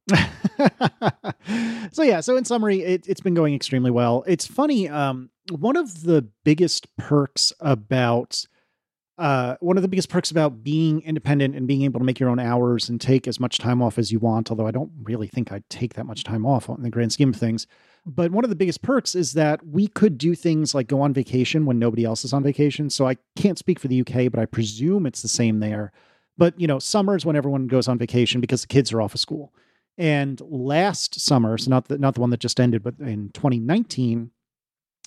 [1.91, 5.75] so yeah so in summary it, it's been going extremely well it's funny um one
[5.75, 8.45] of the biggest perks about
[9.17, 12.29] uh one of the biggest perks about being independent and being able to make your
[12.29, 15.27] own hours and take as much time off as you want although i don't really
[15.27, 17.67] think i'd take that much time off in the grand scheme of things.
[18.09, 21.13] But one of the biggest perks is that we could do things like go on
[21.13, 22.89] vacation when nobody else is on vacation.
[22.89, 25.91] So i can't speak for the uk but i presume it's the same there.
[26.37, 29.19] But you know summer's when everyone goes on vacation because the kids are off of
[29.19, 29.53] school.
[29.97, 34.29] And last summer, so not the not the one that just ended, but in 2019,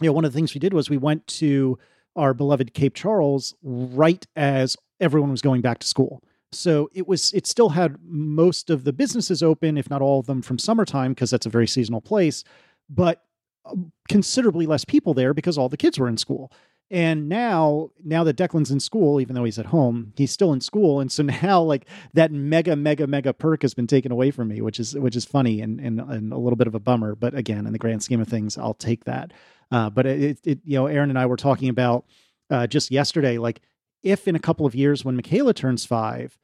[0.01, 1.79] you know, one of the things we did was we went to
[2.17, 6.23] our beloved Cape Charles right as everyone was going back to school.
[6.53, 10.27] So it was it still had most of the businesses open, if not all of
[10.27, 12.43] them, from summertime because that's a very seasonal place,
[12.89, 13.23] but
[13.65, 13.75] uh,
[14.09, 16.53] considerably less people there because all the kids were in school.
[16.93, 20.61] And now, now that Declan's in school, even though he's at home, he's still in
[20.61, 24.49] school, and so now like that mega, mega, mega perk has been taken away from
[24.49, 27.15] me, which is which is funny and and, and a little bit of a bummer.
[27.15, 29.33] But again, in the grand scheme of things, I'll take that.
[29.71, 32.05] Uh, but it, it, you know, Erin and I were talking about
[32.51, 33.61] uh, just yesterday, like
[34.03, 36.37] if in a couple of years when Michaela turns five,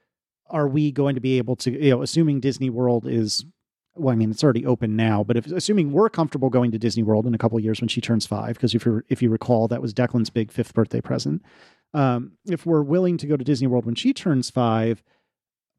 [0.48, 3.44] are we going to be able to, you know, assuming Disney World is
[3.96, 7.02] well, I mean, it's already open now, but if assuming we're comfortable going to Disney
[7.02, 9.30] World in a couple of years when she turns five, because if you if you
[9.30, 11.42] recall, that was Declan's big fifth birthday present.
[11.94, 15.02] Um, if we're willing to go to Disney World when she turns five,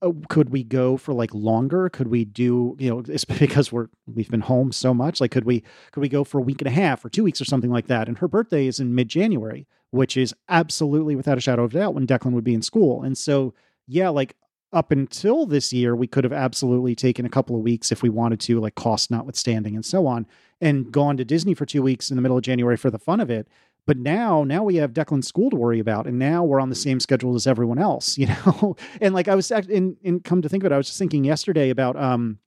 [0.02, 1.90] uh, could we go for like longer?
[1.90, 5.22] Could we do you know it's because we're we've been home so much?
[5.22, 7.42] Like, could we could we go for a week and a half or two weeks
[7.42, 8.08] or something like that?
[8.08, 11.80] And her birthday is in mid January, which is absolutely without a shadow of a
[11.80, 13.04] doubt when Declan would be in school.
[13.04, 13.54] And so,
[13.88, 14.36] yeah, like
[14.74, 18.10] up until this year, we could have absolutely taken a couple of weeks if we
[18.10, 20.26] wanted to, like cost notwithstanding and so on,
[20.60, 23.20] and gone to Disney for two weeks in the middle of January for the fun
[23.20, 23.48] of it.
[23.86, 26.76] But now, now we have Declan's school to worry about, and now we're on the
[26.76, 28.76] same schedule as everyone else, you know.
[29.00, 31.24] and like I was in, in come to think of it, I was just thinking
[31.24, 32.40] yesterday about um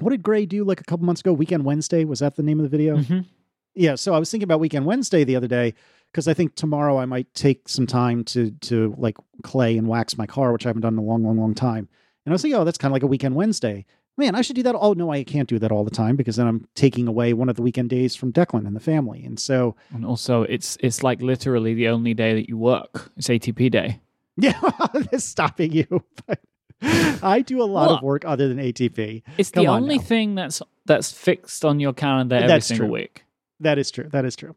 [0.00, 1.32] what did Grey do like a couple months ago?
[1.32, 2.96] Weekend Wednesday was that the name of the video?
[2.96, 3.26] Mhm.
[3.74, 3.94] Yeah.
[3.94, 5.74] So I was thinking about Weekend Wednesday the other day
[6.12, 10.16] because I think tomorrow I might take some time to to like clay and wax
[10.18, 11.88] my car, which I haven't done in a long, long, long time.
[12.24, 13.84] And I was thinking, oh, that's kind of like a Weekend Wednesday.
[14.18, 14.76] Man, I should do that.
[14.78, 17.48] Oh no, I can't do that all the time because then I'm taking away one
[17.48, 19.24] of the weekend days from Declan and the family.
[19.24, 23.10] And so, And also, it's it's like literally the only day that you work.
[23.16, 24.00] It's ATP day.
[24.36, 24.60] yeah,
[25.10, 26.04] that's stopping you.
[26.26, 26.40] But
[27.22, 29.22] I do a lot of work other than ATP.
[29.38, 30.02] It's Come the on only now.
[30.04, 32.92] thing that's that's fixed on your calendar every That's single true.
[32.94, 33.24] week.
[33.60, 34.08] That is true.
[34.10, 34.56] That is true.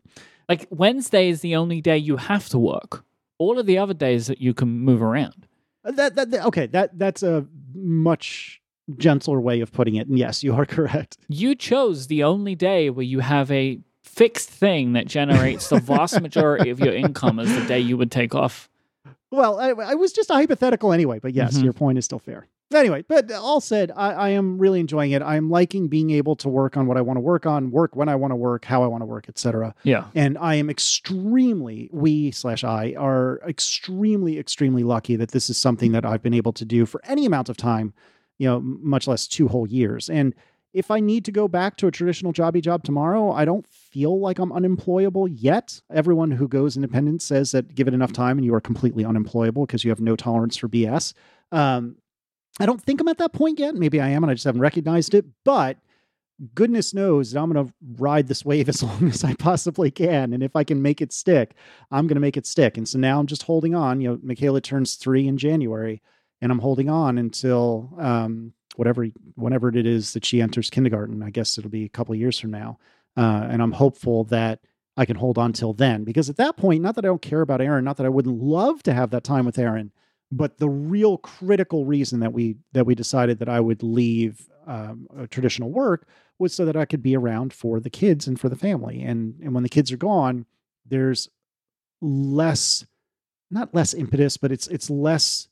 [0.50, 3.04] Like Wednesday is the only day you have to work.
[3.38, 5.48] All of the other days that you can move around.
[5.84, 6.68] Uh, That, that, that- okay.
[6.68, 8.62] That that's a much
[8.98, 10.08] gentler way of putting it.
[10.08, 11.18] And yes, you are correct.
[11.28, 16.22] You chose the only day where you have a fixed thing that generates the vast
[16.22, 18.70] majority of your income as the day you would take off.
[19.32, 21.64] Well, I, I was just a hypothetical anyway, but yes, Mhm.
[21.64, 22.48] your point is still fair.
[22.74, 25.22] Anyway, but all said, I, I am really enjoying it.
[25.22, 28.10] I'm liking being able to work on what I want to work on, work when
[28.10, 29.76] I want to work, how I want to work, etc.
[29.84, 30.06] Yeah.
[30.16, 35.92] And I am extremely, we slash I are extremely, extremely lucky that this is something
[35.92, 37.94] that I've been able to do for any amount of time,
[38.40, 40.10] you know, much less two whole years.
[40.10, 40.34] And
[40.74, 44.20] if I need to go back to a traditional jobby job tomorrow, I don't feel
[44.20, 45.82] like I'm unemployable yet.
[45.94, 49.68] Everyone who goes independent says that give it enough time and you are completely unemployable
[49.68, 51.14] because you have no tolerance for BS.
[51.52, 51.96] Um,
[52.60, 53.76] I don't think I'm at that point yet.
[53.76, 55.26] Maybe I am and I just haven't recognized it.
[55.44, 55.78] But
[56.54, 60.34] goodness knows that I'm going to ride this wave as long as I possibly can.
[60.34, 61.56] And if I can make it stick,
[61.92, 62.78] I'm going to make it stick.
[62.78, 64.02] And so now I'm just holding on.
[64.02, 66.02] You know, Michaela turns three in January,
[66.42, 71.24] and I'm holding on until um, whatever, whenever it is that she enters kindergarten.
[71.24, 72.80] I guess it'll be a couple years from now.
[73.18, 74.60] Uh, and I'm hopeful that
[74.98, 76.04] I can hold on till then.
[76.04, 78.42] Because at that point, not that I don't care about Erin, not that I wouldn't
[78.42, 79.92] love to have that time with Erin,
[80.32, 85.08] but the real critical reason that we that we decided that I would leave um,
[85.30, 86.08] traditional work
[86.40, 89.02] was so that I could be around for the kids and for the family.
[89.02, 90.46] And and when the kids are gone,
[90.86, 91.30] there's
[92.02, 92.86] less,
[93.50, 95.48] not less impetus, but it's it's less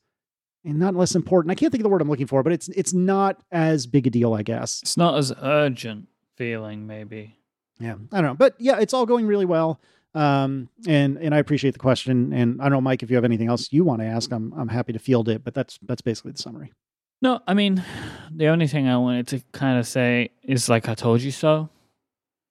[0.64, 1.52] and not less important.
[1.52, 4.06] I can't think of the word I'm looking for, but it's it's not as big
[4.06, 4.80] a deal, I guess.
[4.82, 7.36] It's not as urgent feeling, maybe.
[7.78, 9.80] Yeah, I don't know, but yeah, it's all going really well.
[10.14, 12.32] Um, and and I appreciate the question.
[12.32, 14.52] And I don't know, Mike, if you have anything else you want to ask, I'm
[14.56, 15.42] I'm happy to field it.
[15.44, 16.72] But that's that's basically the summary.
[17.22, 17.82] No, I mean,
[18.30, 21.70] the only thing I wanted to kind of say is like, I told you so.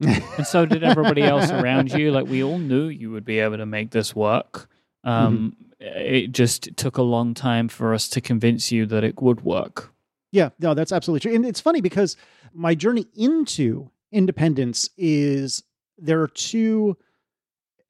[0.00, 2.10] And so did everybody else around you.
[2.10, 4.68] Like, we all knew you would be able to make this work.
[5.04, 9.42] Um, It just took a long time for us to convince you that it would
[9.44, 9.92] work.
[10.32, 11.34] Yeah, no, that's absolutely true.
[11.36, 12.16] And it's funny because
[12.52, 15.62] my journey into independence is
[15.98, 16.96] there are two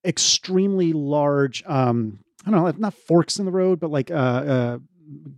[0.04, 4.78] extremely large um I don't know, not forks in the road, but like uh uh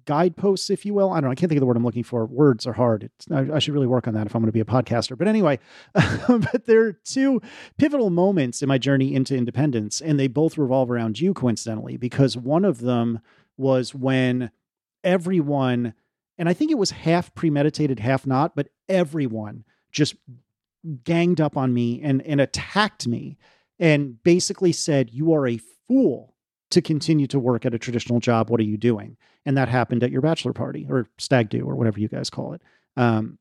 [0.05, 1.11] guideposts, if you will.
[1.11, 1.33] I don't know.
[1.33, 2.25] I can't think of the word I'm looking for.
[2.27, 3.11] Words are hard.
[3.31, 5.17] I, I should really work on that if I'm going to be a podcaster.
[5.17, 5.59] But anyway,
[5.95, 7.41] but there are two
[7.79, 12.37] pivotal moments in my journey into independence, and they both revolve around you, coincidentally, because
[12.37, 13.21] one of them
[13.57, 14.51] was when
[15.03, 15.95] everyone,
[16.39, 20.15] and I think it was half premeditated, half not, but everyone just
[21.03, 23.37] ganged up on me and and attacked me
[23.79, 25.59] and basically said, "You are a
[25.89, 26.37] fool."
[26.71, 28.51] to continue to work at a traditional job.
[28.51, 29.17] What are you doing?
[29.45, 32.55] And that happened at your bachelor party or stag do or whatever you guys call
[32.55, 32.63] it.
[32.97, 33.39] Um,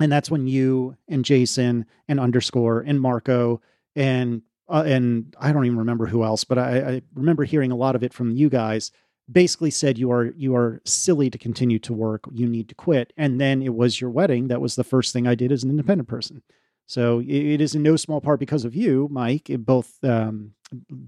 [0.00, 3.60] and that's when you and Jason and underscore and Marco
[3.96, 7.76] and uh, and I don't even remember who else, but I, I remember hearing a
[7.76, 8.92] lot of it from you guys.
[9.30, 12.24] Basically said you are you are silly to continue to work.
[12.32, 13.12] You need to quit.
[13.16, 14.48] And then it was your wedding.
[14.48, 16.42] That was the first thing I did as an independent person.
[16.88, 20.54] So it, is in no small part because of you, Mike, both um,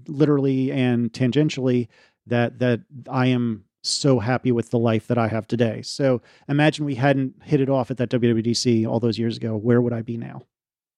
[0.07, 1.87] literally and tangentially
[2.27, 5.81] that that I am so happy with the life that I have today.
[5.81, 9.57] So imagine we hadn't hit it off at that WWDC all those years ago.
[9.57, 10.43] Where would I be now?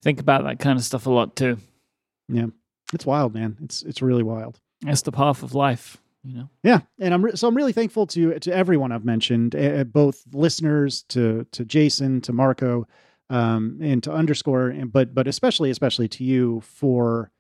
[0.02, 1.58] Think about that kind of stuff a lot too.
[2.28, 2.48] Yeah,
[2.94, 3.58] it's wild, man.
[3.64, 4.60] It's it's really wild.
[4.86, 6.50] It's the path of life, you know.
[6.62, 10.26] Yeah, and I'm re- so I'm really thankful to to everyone I've mentioned, uh, both
[10.34, 12.86] listeners to to Jason to Marco,
[13.34, 17.32] um, and to underscore, and but but especially especially to you for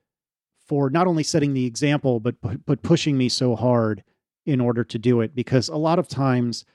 [0.65, 2.35] for not only setting the example, but
[2.65, 4.03] but pushing me so hard
[4.43, 5.35] in order to do it.
[5.35, 6.65] Because a lot of times,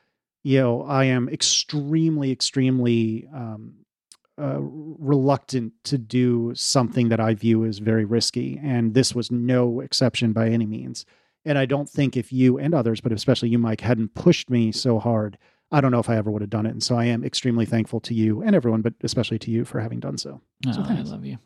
[0.44, 3.74] you know, I am extremely extremely um,
[4.40, 9.80] uh, reluctant to do something that I view as very risky, and this was no
[9.80, 11.04] exception by any means.
[11.44, 14.70] And I don't think if you and others, but especially you, Mike, hadn't pushed me
[14.70, 15.38] so hard,
[15.70, 16.70] I don't know if I ever would have done it.
[16.70, 19.80] And so I am extremely thankful to you and everyone, but especially to you for
[19.80, 20.40] having done so.
[20.72, 21.38] So Oh, I love you.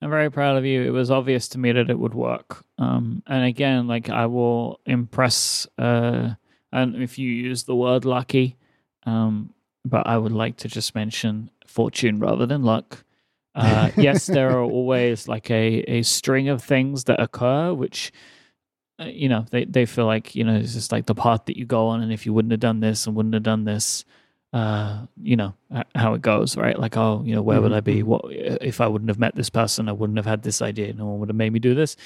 [0.00, 0.82] I'm very proud of you.
[0.82, 2.64] It was obvious to me that it would work.
[2.78, 5.66] Um, and again, like I will impress.
[5.76, 6.34] Uh,
[6.72, 8.56] and if you use the word lucky,
[9.04, 9.52] um,
[9.84, 13.04] but I would like to just mention fortune rather than luck.
[13.54, 18.12] Uh, yes, there are always like a, a string of things that occur, which,
[19.00, 21.64] you know, they, they feel like, you know, it's just like the path that you
[21.64, 22.02] go on.
[22.02, 24.04] And if you wouldn't have done this and wouldn't have done this,
[24.52, 25.54] uh, you know,
[25.94, 26.78] how it goes, right?
[26.78, 28.02] Like, oh, you know, where would I be?
[28.02, 28.04] Mhm.
[28.04, 29.88] What if I wouldn't have met this person?
[29.88, 30.92] I wouldn't have had this idea.
[30.94, 31.96] No one would have made me do this.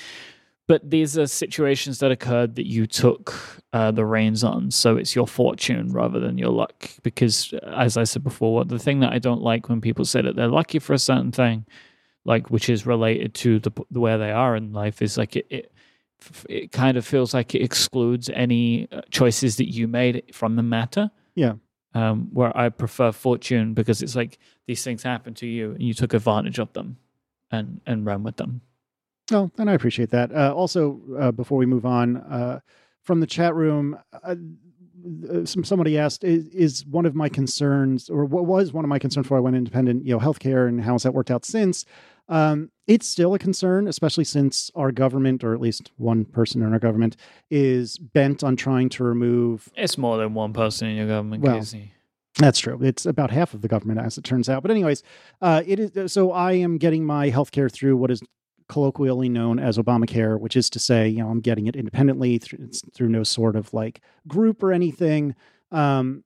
[0.68, 3.34] But these are situations that occurred that you took
[3.72, 4.70] uh, the reins on.
[4.70, 6.90] So it's your fortune rather than your luck.
[7.03, 10.22] Because, uh, as I said before, the thing that I don't like when people say
[10.22, 11.66] that they're lucky for a certain thing,
[12.24, 15.47] like which is related to the, the where they are in life, is like it,
[15.51, 15.72] it
[16.49, 20.62] it kind of feels like it excludes any uh, choices that you made from the
[20.62, 21.11] matter.
[21.35, 21.55] Yeah.
[21.95, 25.93] Um, where I prefer fortune because it's like these things happen to you and you
[25.93, 26.97] took advantage of them
[27.51, 28.62] and and ran with them.
[29.31, 30.35] Oh, and I appreciate that.
[30.35, 32.61] Uh, also, uh, before we move on, uh,
[33.03, 34.35] from the chat room, uh,
[35.31, 38.89] uh, some, somebody asked, is, is one of my concerns, or what was one of
[38.89, 41.45] my concerns before I went independent, you know, healthcare and how has that worked out
[41.45, 41.85] since?
[42.33, 46.72] Um, it's still a concern, especially since our government, or at least one person in
[46.72, 47.16] our government,
[47.51, 51.59] is bent on trying to remove It's more than one person in your government, Well,
[51.59, 51.93] Casey.
[52.39, 52.78] That's true.
[52.83, 54.62] It's about half of the government, as it turns out.
[54.62, 55.03] But anyways,
[55.43, 56.12] uh, it is.
[56.12, 58.22] So I am getting my healthcare through what is
[58.66, 62.64] colloquially known as Obamacare, which is to say, you know, I'm getting it independently through,
[62.64, 65.35] it's through no sort of like group or anything.
[65.70, 66.24] Um,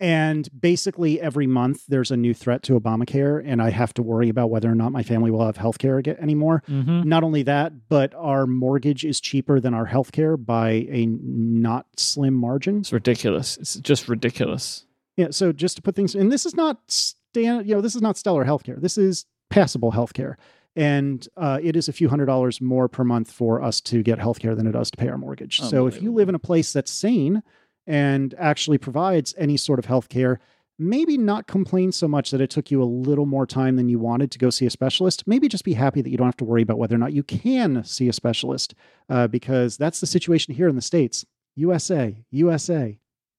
[0.00, 4.28] and basically, every month there's a new threat to Obamacare, and I have to worry
[4.28, 6.62] about whether or not my family will have healthcare again anymore.
[6.68, 7.08] Mm-hmm.
[7.08, 12.34] Not only that, but our mortgage is cheaper than our healthcare by a not slim
[12.34, 12.80] margin.
[12.80, 13.56] It's ridiculous.
[13.56, 14.84] It's just ridiculous.
[15.16, 15.28] Yeah.
[15.30, 18.18] So just to put things, and this is not stand, you know, this is not
[18.18, 18.80] stellar healthcare.
[18.80, 20.34] This is passable healthcare,
[20.74, 24.18] and uh, it is a few hundred dollars more per month for us to get
[24.18, 25.60] healthcare than it does to pay our mortgage.
[25.60, 27.44] So if you live in a place that's sane
[27.86, 30.38] and actually provides any sort of healthcare,
[30.78, 33.98] maybe not complain so much that it took you a little more time than you
[33.98, 35.26] wanted to go see a specialist.
[35.26, 37.22] Maybe just be happy that you don't have to worry about whether or not you
[37.22, 38.74] can see a specialist,
[39.08, 41.24] uh, because that's the situation here in the states.
[41.56, 42.98] USA, USA.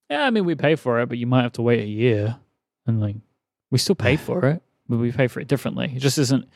[0.09, 2.37] Yeah, I mean, we pay for it, but you might have to wait a year.
[2.85, 3.15] And like,
[3.71, 5.91] we still pay for it, but we pay for it differently.
[5.95, 6.47] It just isn't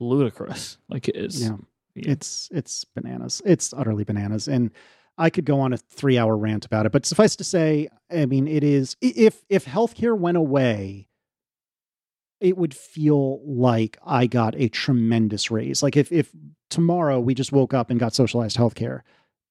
[0.00, 1.40] ludicrous like it is.
[1.42, 1.56] Yeah.
[1.94, 2.10] Yeah.
[2.10, 3.40] It's it's bananas.
[3.44, 4.48] It's utterly bananas.
[4.48, 4.72] And
[5.16, 8.26] I could go on a three hour rant about it, but suffice to say, I
[8.26, 11.08] mean, it is if if healthcare went away,
[12.40, 15.82] it would feel like I got a tremendous raise.
[15.82, 16.30] Like if if
[16.68, 19.02] tomorrow we just woke up and got socialized healthcare,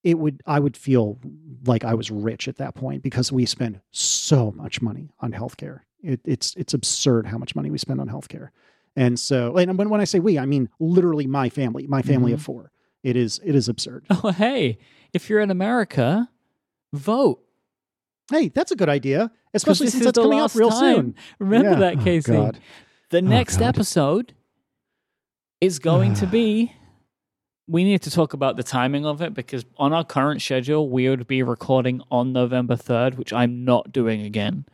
[0.04, 1.20] it would I would feel
[1.66, 5.80] like I was rich at that point because we spend so much money on healthcare.
[6.02, 8.50] It, it's it's absurd how much money we spend on healthcare.
[8.96, 12.34] And so, and when, when I say we, I mean literally my family, my family
[12.34, 12.46] of mm-hmm.
[12.46, 12.72] four.
[13.02, 14.06] It is it is absurd.
[14.10, 14.78] Oh, hey,
[15.14, 16.30] if you're in America,
[16.92, 17.40] vote.
[18.32, 20.80] Hey, that's a good idea, especially since that's coming up real time.
[20.96, 21.16] soon.
[21.40, 21.76] Remember Yeah.
[21.80, 22.32] that, Oh, Casey.
[22.32, 22.60] God.
[23.10, 23.68] The oh, next God.
[23.68, 24.34] episode
[25.62, 26.74] is going to be.
[27.68, 31.08] We need to talk about the timing of it because on our current schedule, we
[31.08, 34.66] would be recording on November 3rd, which I'm not doing again.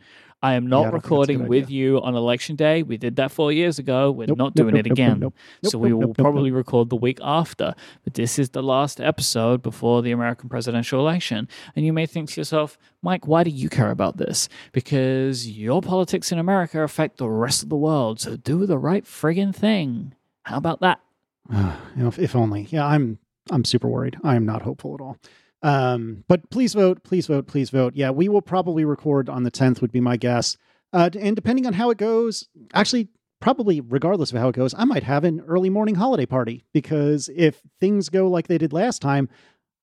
[0.42, 2.82] I am Yeah, I not don't think that's a recording with you on election day.
[2.82, 4.10] We did that four years ago.
[4.10, 5.32] We're Nope, not doing nope, it nope, again.
[5.64, 7.74] so we will probably record the week after.
[8.04, 11.46] But this is the last episode before the American presidential election.
[11.76, 14.48] And you may think to yourself, Myke, why do you care about this?
[14.72, 18.20] Because your politics in America affect the rest of the world.
[18.20, 20.14] So do the right friggin' thing.
[20.44, 21.00] How about that?
[21.96, 22.68] Know, if, if only.
[22.70, 23.18] Yeah, I'm
[23.50, 24.16] I'm super worried.
[24.22, 25.16] I am not hopeful at all.
[25.62, 27.94] Um, but please vote, please vote, please vote.
[27.94, 30.56] Yeah, we will probably record on the 10th would be my guess.
[30.92, 33.08] Uh, and depending on how it goes, actually,
[33.40, 37.30] probably regardless of how it goes, I might have an early morning holiday party because
[37.34, 39.28] if things go like they did last time,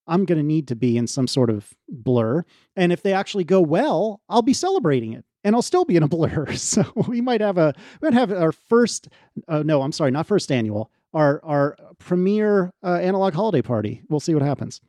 [0.07, 2.45] I'm going to need to be in some sort of blur.
[2.75, 6.03] And if they actually go well, I'll be celebrating it and I'll still be in
[6.03, 6.53] a blur.
[6.55, 9.09] So we might have a, we might have our first,
[9.47, 14.01] uh, no, I'm sorry, not first annual, our, our premier uh, analog holiday party.
[14.09, 14.81] We'll see what happens.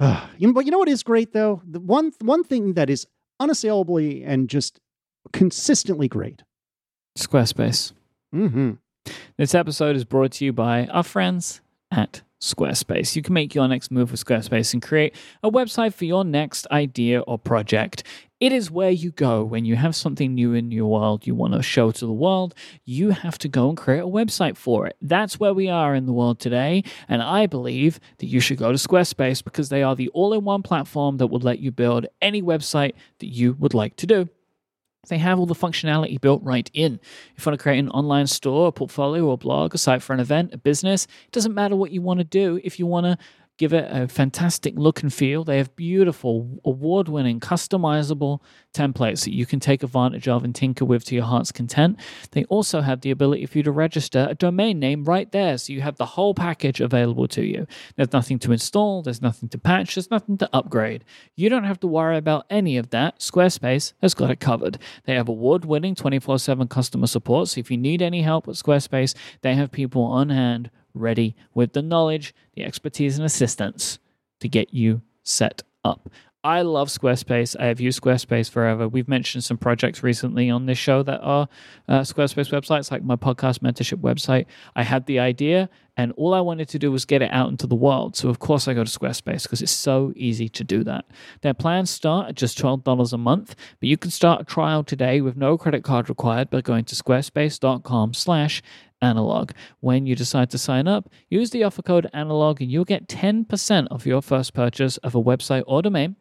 [0.38, 1.62] You know, but you know what is great though?
[1.66, 3.06] The one, one thing that is
[3.40, 4.80] unassailably and just
[5.32, 6.42] consistently great.
[7.16, 7.92] Squarespace.
[8.34, 8.72] Mm-hmm.
[9.38, 13.16] This episode is brought to you by our friends at Squarespace.
[13.16, 16.66] You can make your next move with Squarespace and create a website for your next
[16.70, 18.02] idea or project.
[18.38, 21.54] It is where you go when you have something new in your world you want
[21.54, 22.54] to show to the world.
[22.84, 24.96] You have to go and create a website for it.
[25.00, 26.84] That's where we are in the world today.
[27.08, 30.44] And I believe that you should go to Squarespace because they are the all in
[30.44, 34.28] one platform that will let you build any website that you would like to do.
[35.08, 37.00] They have all the functionality built right in.
[37.36, 40.12] If you want to create an online store, a portfolio, or blog, a site for
[40.12, 42.60] an event, a business, it doesn't matter what you want to do.
[42.64, 43.18] If you want to
[43.58, 45.44] give it a fantastic look and feel.
[45.44, 48.40] They have beautiful, award winning, customizable
[48.74, 51.98] templates that you can take advantage of and tinker with to your heart's content.
[52.32, 55.56] They also have the ability for you to register a domain name right there.
[55.58, 57.66] So you have the whole package available to you.
[57.96, 61.04] There's nothing to install, there's nothing to patch, there's nothing to upgrade.
[61.34, 63.20] You don't have to worry about any of that.
[63.20, 64.78] Squarespace has got it covered.
[65.04, 67.48] They have award winning 24 7 customer support.
[67.48, 71.72] So if you need any help with Squarespace, they have people on hand ready with
[71.72, 73.98] the knowledge, the expertise, and assistance
[74.40, 76.08] to get you set up.
[76.46, 77.56] I love Squarespace.
[77.58, 78.86] I have used Squarespace forever.
[78.86, 81.48] We've mentioned some projects recently on this show that are
[81.88, 84.46] uh, Squarespace websites, like my podcast mentorship website.
[84.76, 87.66] I had the idea, and all I wanted to do was get it out into
[87.66, 88.14] the world.
[88.14, 91.06] So, of course, I go to Squarespace because it's so easy to do that.
[91.40, 95.20] Their plans start at just $12 a month, but you can start a trial today
[95.20, 98.62] with no credit card required by going to squarespace.com slash
[99.02, 99.52] analog.
[99.80, 103.88] When you decide to sign up, use the offer code analog and you'll get 10%
[103.90, 106.16] of your first purchase of a website or domain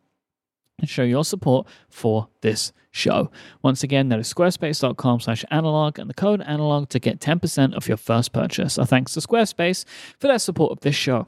[0.79, 3.31] and show your support for this show.
[3.61, 7.87] Once again, that is squarespace.com slash analog and the code analog to get 10% of
[7.87, 8.73] your first purchase.
[8.73, 9.85] So thanks to Squarespace
[10.19, 11.27] for their support of this show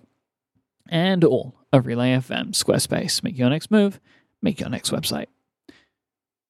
[0.89, 2.51] and all of Relay FM.
[2.51, 3.99] Squarespace, make your next move,
[4.41, 5.27] make your next website.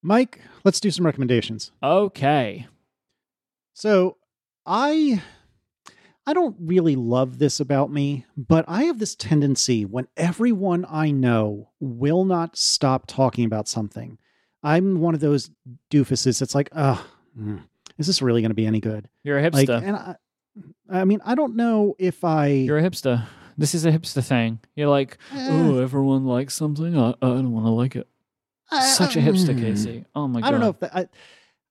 [0.04, 1.72] Myke, let's do some recommendations.
[1.82, 2.66] Okay.
[3.74, 4.16] So
[4.68, 5.22] I
[6.26, 11.10] I don't really love this about me, but I have this tendency when everyone I
[11.10, 14.18] know will not stop talking about something.
[14.62, 15.50] I'm one of those
[15.90, 17.00] doofuses that's like, uh,
[17.96, 19.08] is this really going to be any good?
[19.24, 19.82] You're a Like, hipster.
[19.82, 20.16] and I,
[20.90, 22.48] I mean, I don't know if I.
[22.48, 23.24] You're a hipster.
[23.56, 24.58] This is a hipster thing.
[24.76, 26.96] You're like, oh, everyone likes something.
[26.98, 28.06] I, I don't want to like it.
[28.70, 29.60] I- Such a hipster, mm.
[29.62, 30.04] Casey.
[30.14, 30.46] Oh my god.
[30.46, 30.94] I don't know if that.
[30.94, 31.08] I,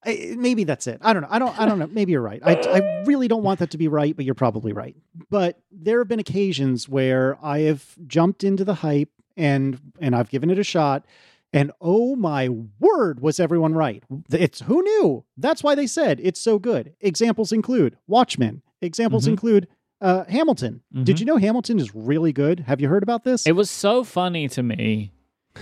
[0.05, 0.99] I, maybe that's it.
[1.01, 1.27] I don't know.
[1.31, 1.59] I don't.
[1.59, 1.87] I don't know.
[1.87, 2.39] Maybe you're right.
[2.43, 4.95] I, I really don't want that to be right, but you're probably right.
[5.29, 10.29] But there have been occasions where I have jumped into the hype and and I've
[10.29, 11.05] given it a shot,
[11.51, 12.47] and oh my
[12.79, 14.03] word, was everyone right?
[14.31, 15.25] It's who knew.
[15.35, 16.93] That's why they said it's so good.
[17.01, 18.61] Examples include Watchmen.
[18.81, 19.29] Examples Mhm.
[19.29, 19.67] include
[19.99, 20.81] uh, Hamilton.
[20.93, 21.19] Did Mhm.
[21.21, 22.59] you know Hamilton is really good?
[22.61, 23.47] Have you heard about this?
[23.47, 25.11] It was so funny to me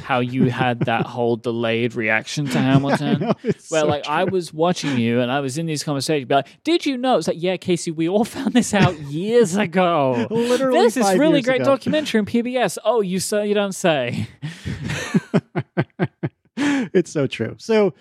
[0.03, 3.19] how you had that whole delayed reaction to Hamilton.
[3.19, 6.35] know, Where so like I was watching you and I was in these conversations, be
[6.35, 10.27] like, "Did you know?" It's like, "Yeah, Casey, we all found this out years ago."
[10.29, 11.71] literally this five really great ago.
[11.71, 12.77] documentary on PBS.
[12.83, 14.27] Oh, you say you don't say.
[16.57, 17.55] it's so true.
[17.57, 17.93] So,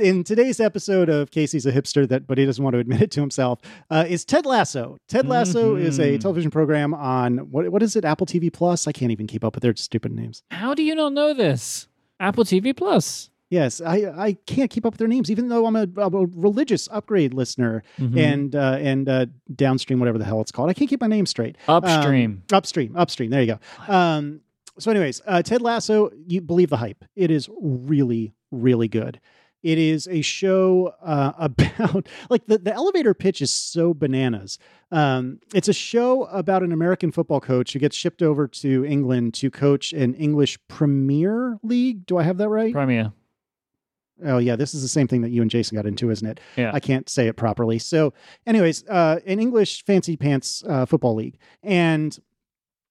[0.00, 3.10] in today's episode of Casey's a hipster that, but he doesn't want to admit it
[3.12, 4.96] to himself, uh, is Ted Lasso.
[5.08, 6.20] Ted Lasso is a Mhm.
[6.20, 8.04] television program on what what is it?
[8.04, 8.86] Apple TV Plus.
[8.86, 10.42] I can't even keep up with their stupid names.
[10.50, 11.88] How do you not know this?
[12.20, 13.30] Apple TV Plus.
[13.50, 16.24] Yes, I I can't keep up with their names, even though I'm a, I'm a
[16.34, 18.16] religious upgrade listener Mhm.
[18.16, 20.70] and uh, and uh, downstream, whatever the hell it's called.
[20.70, 21.56] I can't keep my name straight.
[21.68, 22.44] upstream.
[22.50, 23.30] Um, upstream, upstream.
[23.30, 23.94] There you go.
[23.94, 24.40] Um,
[24.78, 27.04] so, anyways, uh, Ted Lasso, you believe the hype.
[27.14, 29.20] It is really, really good.
[29.62, 34.58] It is a show uh, about like the, the elevator pitch is so bananas.
[34.90, 39.34] Um, it's a show about an American football coach who gets shipped over to England
[39.34, 42.06] to coach an English Premier League.
[42.06, 42.72] Do I have that right?
[42.72, 43.12] Premiere.
[44.24, 46.40] Oh yeah, this is the same thing that you and Jason got into, isn't it?
[46.56, 46.70] Yeah.
[46.72, 47.78] I can't say it properly.
[47.78, 48.12] So,
[48.46, 52.16] anyways, uh, an English fancy pants uh, football league, and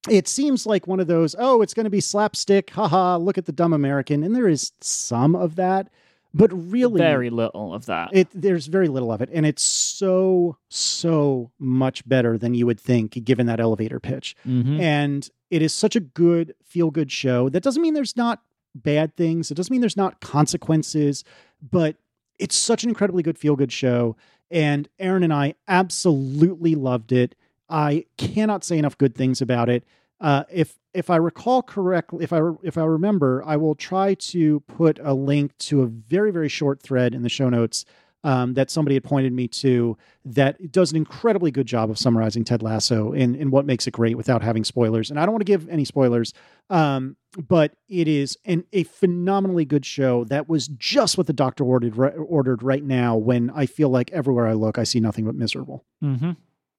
[0.10, 1.36] it seems like one of those.
[1.38, 2.72] Oh, it's going to be slapstick.
[2.72, 3.18] Haha!
[3.18, 5.90] Look at the dumb American, and there is some of that,
[6.34, 8.10] but really, Very little of that.
[8.14, 12.80] it there's very little of it, and it's so so much better than you would
[12.80, 14.36] think, given that elevator pitch.
[14.48, 14.80] Mhm.
[14.80, 17.50] and it is such a good feel good show.
[17.50, 18.42] That doesn't mean there's not
[18.74, 19.52] bad things.
[19.52, 21.24] It doesn't mean there's not consequences
[21.72, 21.98] but
[22.40, 24.16] it's such an incredibly good feel good show
[24.50, 27.36] and Erin and i absolutely loved it.
[27.70, 29.84] I cannot say enough good things about it
[30.22, 34.60] uh, if if i recall correctly if i if i remember i will try to
[34.62, 37.86] put a link to a very very short thread in the show notes
[38.24, 42.44] um, that somebody had pointed me to that does an incredibly good job of summarizing
[42.44, 45.10] Ted Lasso and, and what makes it great without having spoilers.
[45.10, 46.34] And I don't want to give any spoilers,
[46.70, 47.18] um,
[47.48, 51.98] but it is an, a phenomenally good show that was just what the doctor ordered,
[51.98, 55.36] ri- ordered right now when I feel like everywhere I look, I see nothing but
[55.36, 55.86] miserable.
[56.04, 56.32] Mm-hmm.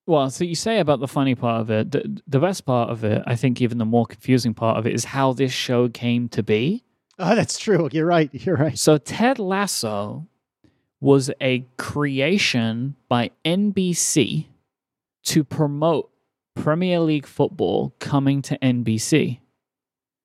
[0.07, 1.93] Well, so you say about the funny part of it.
[1.93, 4.95] The, the best part of it, I think, even the more confusing part of it,
[4.95, 6.85] is how this show came to be.
[7.19, 7.89] Oh, that's true.
[7.93, 8.29] You're right.
[8.33, 8.77] You're right.
[8.77, 10.27] So Ted Lasso
[11.01, 14.47] was a creation by NBC
[15.25, 16.11] to promote
[16.55, 19.39] Premier League football coming to NBC.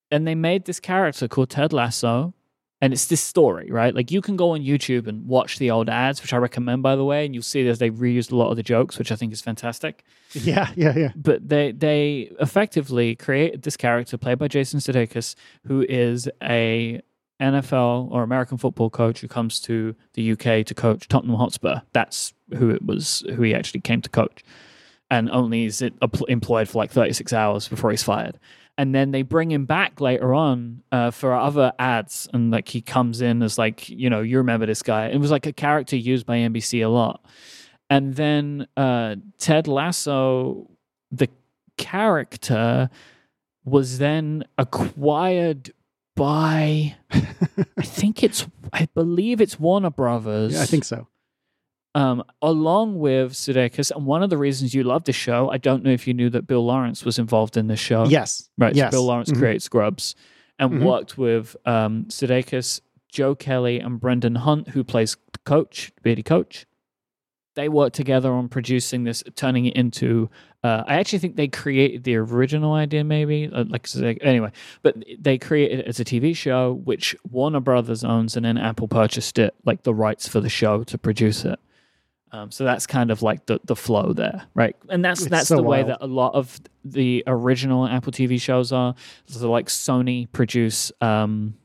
[0.10, 2.34] And they made this character called Ted Lasso
[2.82, 3.94] and it's this story, right?
[3.95, 6.95] Like you can go on YouTube and watch the old ads, which I recommend, by
[6.95, 9.16] the way, and you'll see that they've reused a lot of the jokes, which I
[9.16, 10.04] think is fantastic.
[10.34, 11.12] Yeah, yeah, yeah.
[11.16, 15.36] But they they effectively created this character played by Jason Sudeikis,
[15.66, 17.02] who is a
[17.40, 21.82] NFL or American football coach who comes to the UK to coach Tottenham Hotspur.
[21.94, 24.44] That's who it was, who he actually came to coach,
[25.10, 25.94] and only is it
[26.28, 28.40] employed for like 36 hours before he's fired.
[28.80, 32.82] And then they bring him back later on uh, for other ads and like he
[32.82, 35.08] comes in as like you know you remember this guy?
[35.08, 37.26] It was like a character used by nbc a lot.
[37.90, 40.70] And then uh, ted lasso
[41.12, 41.30] the
[41.78, 42.90] character
[43.64, 45.72] was then acquired
[46.16, 50.54] by i think it's i believe it's warner brothers.
[50.54, 51.08] Yeah, i think so
[51.98, 53.91] um, along with Sudeikis.
[53.95, 56.30] And one of the reasons you love the show, I don't know if you knew
[56.30, 58.06] that Bill Lawrence was involved in the show.
[58.06, 58.49] Yes.
[58.57, 58.76] Right.
[58.76, 58.91] Yes.
[58.91, 59.38] So Bill Lawrence Mhm.
[59.40, 60.15] created Scrubs
[60.60, 60.84] and Mhm.
[60.84, 66.65] worked with um, Sudeikis, Joe Kelly, and Brendan Hunt, who plays Coach, Beardy Coach.
[67.56, 70.30] They worked together on producing this, turning it into.
[70.64, 73.49] Uh, I actually think they created the original idea, maybe.
[73.52, 73.88] Uh, like
[74.22, 74.52] anyway,
[74.84, 78.88] but they created it as a TV show, which Warner Brothers owns, and then Apple
[78.88, 81.57] purchased it, like the rights for the show to produce it.
[82.32, 84.76] Um, so that's kind of like the, the flow there, right?
[84.90, 85.90] And that's It's that's so the way wild.
[85.90, 88.95] that a lot of the original Apple TV shows are.
[89.28, 91.56] So like Sony produce um,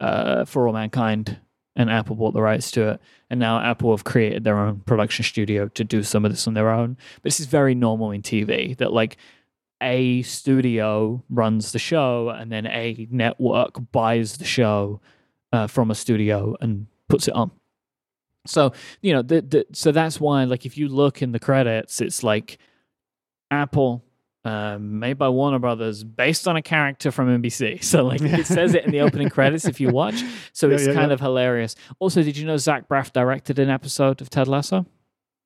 [0.00, 1.38] uh, For All Mankind,
[1.76, 5.24] and Apple bought the rights to it, and now Apple have created their own production
[5.24, 6.96] studio to do some of this on their own.
[7.16, 9.16] But this is very normal in TV that like
[9.82, 15.00] a studio runs the show, and then a network buys the show
[15.52, 17.50] uh, from a studio and puts it on.
[18.46, 18.72] So
[19.02, 22.22] you know, the, the so that's why like if you look in the credits, it's
[22.22, 22.58] like
[23.50, 24.04] Apple.
[24.42, 27.84] Um, made by Warner Brothers, based on a character from NBC.
[27.90, 30.24] So, like, it says it in the opening credits if you watch.
[30.54, 31.12] So Yeah, it's yeah, kind yeah.
[31.12, 31.74] of hilarious.
[31.98, 34.86] Also, did you know Zach Braff directed an episode of Ted Lasso?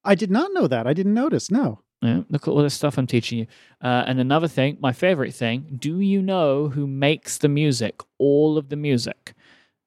[0.04, 0.86] I did not know that.
[0.86, 1.50] I didn't notice.
[1.50, 1.80] No.
[2.02, 3.46] Yeah, look at all this stuff I'm teaching you.
[3.82, 8.56] Uh, and another thing, my favorite thing, do you know who makes the music, all
[8.56, 9.34] of the music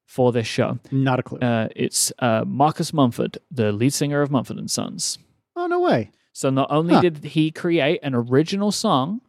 [0.07, 0.79] for this show?
[0.91, 1.37] Not a clue.
[1.39, 5.19] Uh, it's uh, Marcus Mumford, the lead singer of Mumford and Sons.
[5.55, 6.09] oh, no way.
[6.33, 7.01] So not only Huh.
[7.01, 9.21] did he create an original song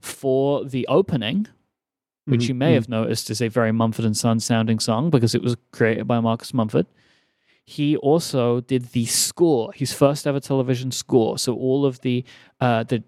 [0.00, 1.46] for the opening,
[2.26, 2.74] which Mhm, you may mhm.
[2.74, 6.20] have noticed is a very Mumford and Sons sounding song because it was created by
[6.20, 6.86] Marcus Mumford.
[7.64, 11.38] He also did the score, his first ever television score.
[11.38, 12.24] So all of the
[12.60, 13.02] uh, the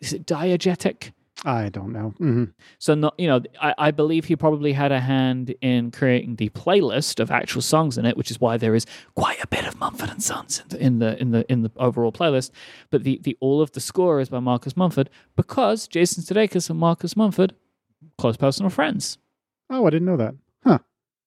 [0.00, 1.12] is it diegetic?
[1.46, 2.08] I don't know.
[2.18, 2.44] hmm
[2.78, 6.48] So not you know, I, I believe he probably had a hand in creating the
[6.50, 9.78] playlist of actual songs in it, which is why there is quite a bit of
[9.78, 12.50] Mumford and Sons in the in the in the, in the overall playlist.
[12.90, 16.80] But the, the all of the score is by Marcus Mumford because Jason Sudeikis and
[16.80, 17.54] Marcus Mumford
[18.18, 19.18] close personal friends.
[19.70, 20.34] Oh, I didn't know that.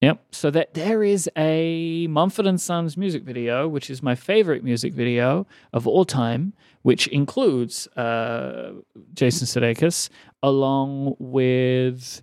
[0.01, 0.23] Yep.
[0.31, 4.93] So that there is a Mumford and Sons music video, which is my favorite music
[4.93, 6.53] video of all time,
[6.83, 8.71] which includes uh,
[9.13, 10.09] Jason Sudeikis
[10.41, 12.21] along with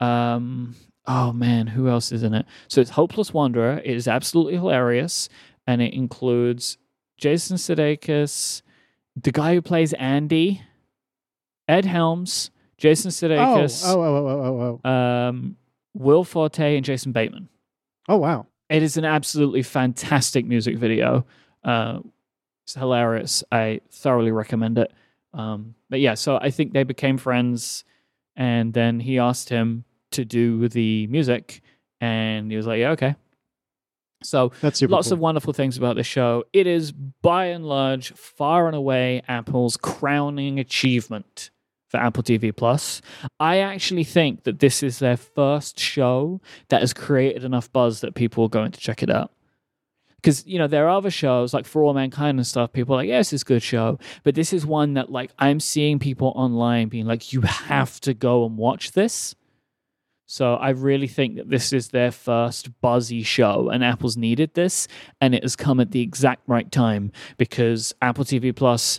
[0.00, 0.74] um
[1.06, 2.46] oh man, who else is in it?
[2.68, 3.80] So it's Hopeless Wanderer.
[3.84, 5.28] It is absolutely hilarious,
[5.66, 6.76] and it includes
[7.16, 8.62] Jason Sudeikis,
[9.16, 10.62] the guy who plays Andy,
[11.68, 14.90] Ed Helms, Jason Oh, Sudeikis, oh, oh, oh, oh, oh.
[14.90, 15.56] um,
[15.94, 17.48] Will Forte and Jason Bateman.
[18.08, 18.46] Oh, wow.
[18.68, 21.24] It is an absolutely fantastic music video.
[21.62, 22.00] Uh,
[22.64, 23.44] it's hilarious.
[23.52, 24.92] I thoroughly recommend it.
[25.32, 27.84] Um, but yeah, so I think they became friends,
[28.36, 31.60] and then he asked him to do the music,
[32.00, 33.16] and he was like, "Yeah, okay."
[34.22, 35.14] So That's lots cool.
[35.14, 36.44] of wonderful things about the show.
[36.52, 41.50] It is by and large, far and away, Apple's crowning achievement
[41.94, 43.00] for Apple TV Plus.
[43.38, 46.40] I actually think that this is their first show
[46.70, 49.30] that has created enough buzz that people are going to check it out.
[50.16, 52.72] Because you know there are other shows like For All Mankind and stuff.
[52.72, 55.60] People are like, yes, it's a good show, but this is one that like I'm
[55.60, 59.36] seeing people online being like, you have to go and watch this.
[60.26, 64.88] So I really think that this is their first buzzy show, and Apple's needed this,
[65.20, 68.98] and it has come at the exact right time because Apple TV Plus,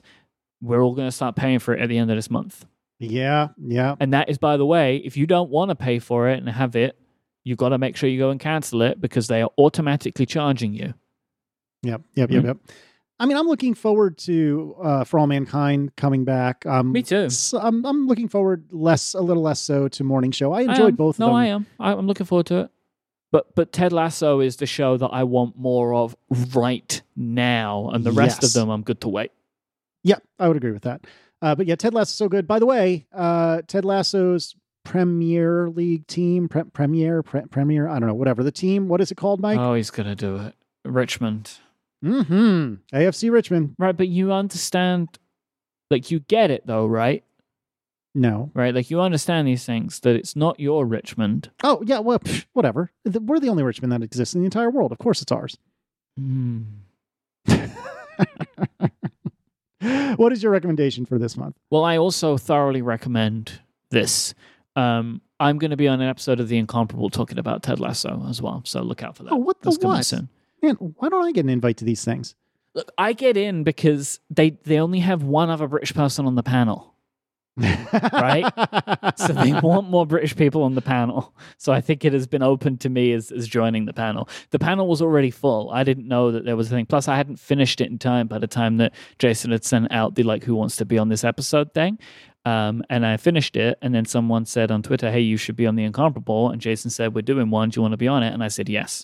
[0.61, 2.65] we're all going to start paying for it at the end of this month.
[2.99, 3.95] Yeah, yeah.
[3.99, 6.47] And that is, by the way, if you don't want to pay for it and
[6.49, 6.97] have it,
[7.43, 10.73] you've got to make sure you go and cancel it because they are automatically charging
[10.73, 10.93] you.
[11.84, 12.45] Yep, yep, yep, Mhm.
[12.47, 12.57] yep.
[13.19, 16.65] I mean, I'm looking forward to uh, For All Mankind coming back.
[16.65, 17.26] Um, Me too.
[17.26, 20.51] s- I'm, I'm looking forward less, a little less so to Morning Show.
[20.51, 20.95] I I enjoyed am.
[20.95, 21.35] both No, of them.
[21.38, 21.65] I am.
[21.80, 22.72] I, I'm looking forward to it.
[23.31, 26.15] But but Ted Lasso is the show that I want more of
[26.53, 29.31] right now, and the rest of them I'm good to wait.
[30.03, 31.05] Yeah, I would agree with that.
[31.45, 32.47] Uh, but yeah, Ted Lasso's so good.
[32.47, 38.09] By the way, uh, Ted Lasso's Premier League team, pre- Premier, pre- Premier, I don't
[38.09, 38.88] know, whatever the team.
[38.88, 39.59] What is it called, Myke?
[39.59, 40.55] Oh, he's gonna do it.
[40.84, 41.51] Richmond.
[42.03, 42.76] mm-hmm.
[42.97, 43.76] AFC Richmond.
[43.77, 45.19] Right, but you understand
[45.91, 47.23] like you get it though, right?
[48.15, 48.49] No.
[48.55, 48.73] Right?
[48.73, 51.51] Like you understand these things that it's not your Richmond.
[51.63, 52.89] Oh yeah, well, pff, whatever.
[53.05, 54.91] We're the only Richmond that exists in the entire world.
[54.91, 55.59] Of course, it's ours.
[56.17, 56.63] Hmm.
[60.15, 61.55] what is your recommendation for this month?
[61.69, 63.59] Well, I also thoroughly recommend
[63.89, 64.33] this.
[64.75, 68.25] Um, I'm going to be on an episode of The Incomparable talking about Ted Lasso
[68.29, 69.33] as well, so look out for that.
[69.33, 70.05] Oh, what the That's what?
[70.05, 70.29] soon.
[70.61, 72.35] Man, why don't I get an invite to these things?
[72.73, 76.43] Look, I get in because they they only have one other British person on the
[76.43, 76.94] panel.
[77.57, 78.45] Right?
[79.18, 81.34] so they want more British people on the panel.
[81.57, 84.30] So I think it has been open to me as, as joining the panel.
[84.52, 85.69] The panel was already full.
[85.72, 86.86] I didn't know that there was a thing.
[86.86, 90.15] Plus, I hadn't finished it in time by the time that Jason had sent out
[90.15, 91.99] the like who wants to be on this episode thing.
[92.45, 95.65] Um, and I finished it, and then someone said on Twitter, "Hey, you should be
[95.65, 97.69] on the Incomparable." And Jason said, "We're doing one.
[97.69, 99.03] Do you want to be on it?" And I said yes,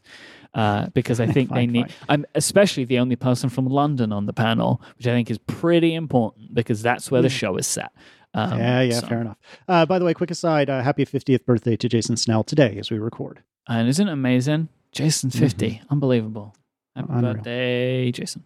[0.53, 1.89] uh, because I think they need.
[1.91, 2.07] fine.
[2.09, 5.95] I'm especially the only person from London on the panel, which I think is pretty
[5.95, 7.91] important because that's where the show is set.
[8.33, 9.37] Um, yeah, yeah, so- fair enough.
[9.67, 12.89] Uh, by the way, quick aside: uh, Happy 50th birthday to Jason Snell today as
[12.91, 13.43] we record.
[13.67, 14.69] And isn't it amazing?
[14.91, 15.81] Jason 50.
[15.89, 16.55] Unbelievable.
[16.95, 17.17] Happy Mm-hmm.
[17.17, 17.33] Unreal.
[17.35, 18.43] birthday, Jason.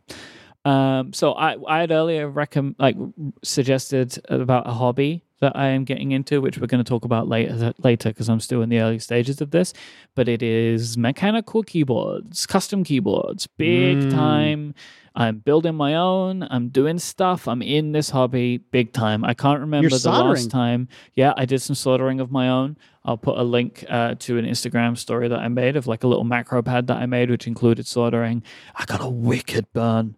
[0.65, 2.95] Um, so I I had earlier recomm like
[3.43, 7.27] suggested about a hobby that I am getting into, which we're going to talk about
[7.27, 9.73] later later because I'm still in the early stages of this.
[10.15, 14.11] But it is mechanical keyboards, custom keyboards, big Mm.
[14.11, 14.73] time.
[15.15, 16.45] I'm building my own.
[16.49, 17.47] I'm doing stuff.
[17.47, 19.23] I'm in this hobby big time.
[19.23, 20.89] I can't remember the last time.
[21.13, 22.77] Yeah, I did some soldering of my own.
[23.05, 26.07] I'll put a link uh, to an Instagram story that I made of like a
[26.07, 28.43] little macro pad that I made, which included soldering.
[28.75, 30.17] I got a wicked burn.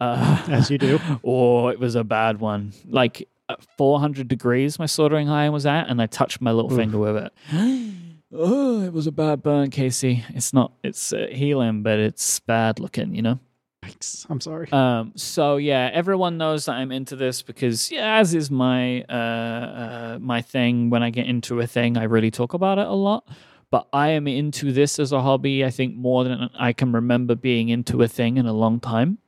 [0.00, 0.98] Uh, As you do.
[1.24, 2.72] oh, it was a bad one.
[2.88, 6.78] Like at 400 degrees, my soldering iron was at, and I touched my little Oof.
[6.78, 7.32] finger with it.
[8.32, 10.24] oh, it was a bad burn, Casey.
[10.30, 13.38] It's not, it's uh, healing, but it's bad looking, you know?
[13.84, 14.70] Yikes, I'm sorry.
[14.70, 19.12] Um, so yeah, everyone knows that I'm into this because yeah, as is my uh,
[19.12, 20.90] uh my thing.
[20.90, 23.28] When I get into a thing, I really talk about it a lot.
[23.70, 25.64] But I am into this as a hobby.
[25.64, 29.18] I think more than I can remember being into a thing in a long time.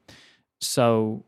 [0.60, 1.24] So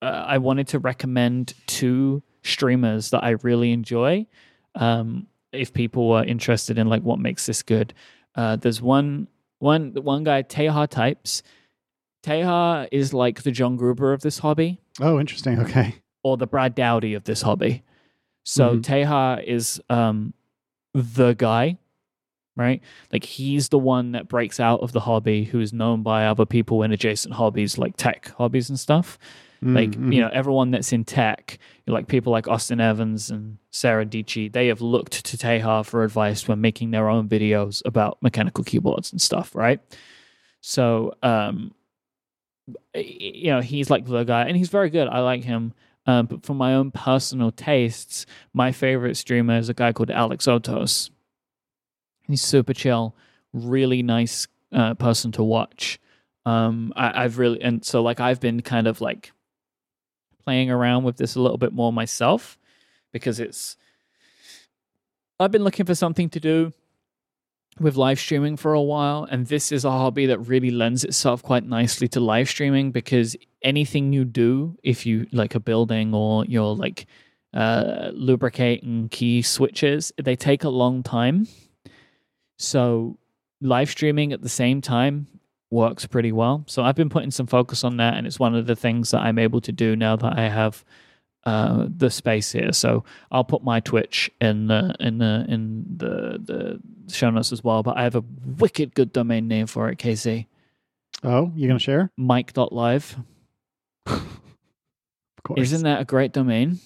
[0.00, 4.26] uh, I wanted to recommend two streamers that I really enjoy.
[4.76, 7.94] Um, if people are interested in like what makes this good,
[8.36, 9.28] uh, there's one
[9.58, 11.42] one one guy Taeha types.
[12.22, 15.58] Taeha is like the John Gruber of this hobby oh, interesting.
[15.60, 15.96] Okay.
[16.22, 17.82] or the Brad Dowdy of this hobby.
[18.44, 18.82] So Mhm.
[18.82, 20.34] Taeha is um
[20.94, 21.78] the guy,
[22.56, 22.80] right?
[23.12, 26.44] Like he's the one that breaks out of the hobby who is known by other
[26.46, 29.18] people in adjacent hobbies like tech hobbies and stuff.
[29.64, 30.22] Like, Mm, you mhm.
[30.22, 34.80] know, everyone that's in tech, like people like Austin Evans and Sara Dietschy, they have
[34.80, 39.54] looked to Taeha for advice when making their own videos about mechanical keyboards and stuff,
[39.54, 39.78] right?
[40.62, 41.72] So, um,
[42.94, 45.08] you know, he's like the guy, and he's very good.
[45.08, 45.74] I like him.
[46.06, 51.10] Um, but for my own personal tastes, my favorite streamer is a guy called Alexotos.
[52.22, 53.14] He's super chill,
[53.52, 56.00] really nice uh, person to watch.
[56.44, 59.32] Um, I, I've really and so like I've been kind of like
[60.44, 62.58] playing around with this a little bit more myself
[63.12, 63.76] because it's
[65.38, 66.72] I've been looking for something to do
[67.80, 71.42] with live streaming for a while and this is a hobby that really lends itself
[71.42, 76.44] quite nicely to live streaming because anything you do if you like a building or
[76.44, 77.06] you're like
[77.54, 81.48] uh lubricating key switches they take a long time
[82.58, 83.18] so
[83.62, 85.26] live streaming at the same time
[85.72, 86.62] works pretty well.
[86.66, 89.22] So I've been putting some focus on that, and it's one of the things that
[89.22, 90.84] I'm able to do now that I have
[91.44, 92.72] uh, the space here.
[92.72, 96.40] So I'll put my Twitch in the in the in the
[97.06, 97.82] the show notes as well.
[97.82, 98.24] But I have a
[98.58, 100.48] wicked good domain name for it, Casey.
[101.24, 102.10] Oh, you're gonna share?
[102.18, 103.16] Myke.live.
[105.38, 105.60] Of course.
[105.72, 106.78] Isn't that a great domain?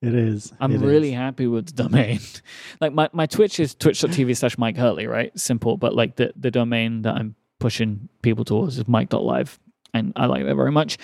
[0.00, 0.50] it is.
[0.58, 1.14] I'm It really is.
[1.14, 2.20] happy with the domain.
[2.80, 5.38] like my, my Twitch is twitch.tv slash Myke Hurley, right?
[5.38, 5.76] Simple.
[5.76, 9.58] But like the, the domain that I'm pushing people towards is Myke.live.
[9.92, 10.96] And I like that very much.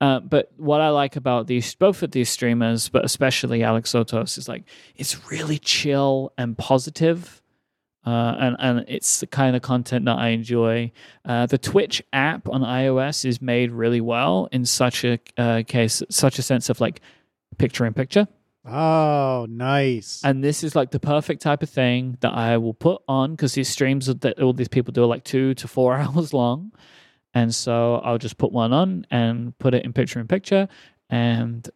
[0.00, 4.48] Uh, but what I like about these, both of these streamers, but especially Alexotos, is
[4.48, 4.64] like
[4.96, 7.42] it's really chill and positive.
[8.04, 10.92] Uh, and and it's the kind of content that I enjoy.
[11.24, 16.02] Uh, the Twitch app on iOS is made really well in such a uh, case,
[16.08, 17.00] such a sense of like
[17.58, 18.28] picture in picture.
[18.68, 20.20] Oh, nice.
[20.24, 23.54] And this is like the perfect type of thing that I will put on because
[23.54, 26.72] these streams that all these people do are like two to four hours long.
[27.36, 30.68] And so I'll just put one on and put it in picture in picture.
[31.10, 31.68] And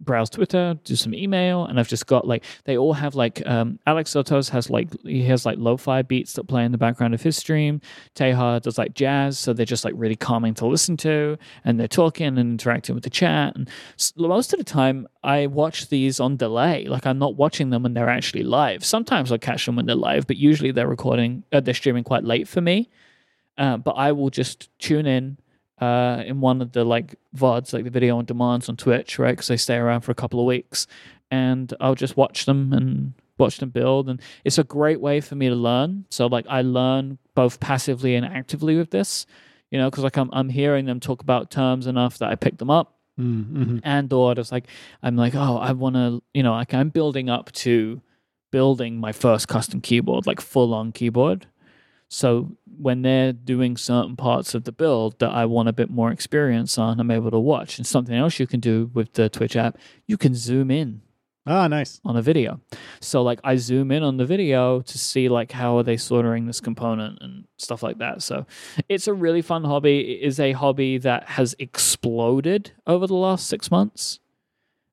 [0.00, 3.78] browse Twitter, do some email, and I've just got like they all have like um,
[3.86, 7.36] Alexotos has like he has like lo-fi beats that play in the background of his
[7.36, 7.80] stream.
[8.16, 11.86] Taeha does like jazz, so they're just like really calming to listen to, and they're
[11.86, 13.54] talking and interacting with the chat.
[13.54, 13.70] And
[14.16, 16.86] most of the time, I watch these on delay.
[16.86, 18.84] Like I'm not watching them when they're actually live.
[18.84, 22.24] Sometimes I catch them when they're live, but usually they're recording, uh, they're streaming quite
[22.24, 22.90] late for me.
[23.58, 25.38] Uh, but I will just tune in
[25.80, 29.32] uh, in one of the like VODs, like the video on demands on Twitch, right?
[29.32, 30.86] Because they stay around for a couple of weeks,
[31.30, 35.34] and I'll just watch them and watch them build, and it's a great way for
[35.34, 36.06] me to learn.
[36.10, 39.26] So like I learn both passively and actively with this,
[39.70, 42.58] you know, because like I'm I'm hearing them talk about terms enough that I pick
[42.58, 43.78] them up, Mm-hmm.
[43.82, 44.66] and or it's like
[45.02, 48.00] I'm like, oh, I want to, you know, like I'm building up to
[48.52, 51.46] building my first custom keyboard, like full on keyboard.
[52.08, 56.10] So when they're doing certain parts of the build that I want a bit more
[56.12, 57.78] experience on, I'm able to watch.
[57.78, 59.76] And something else you can do with the Twitch app,
[60.06, 61.02] you can zoom in
[61.48, 62.00] Ah, nice.
[62.04, 62.60] on a video.
[63.00, 66.46] So like I zoom in on the video to see like how are they soldering
[66.46, 68.22] this component and stuff like that.
[68.22, 68.46] So
[68.88, 70.00] it's a really fun hobby.
[70.22, 74.18] It is a hobby that has exploded over the last six months.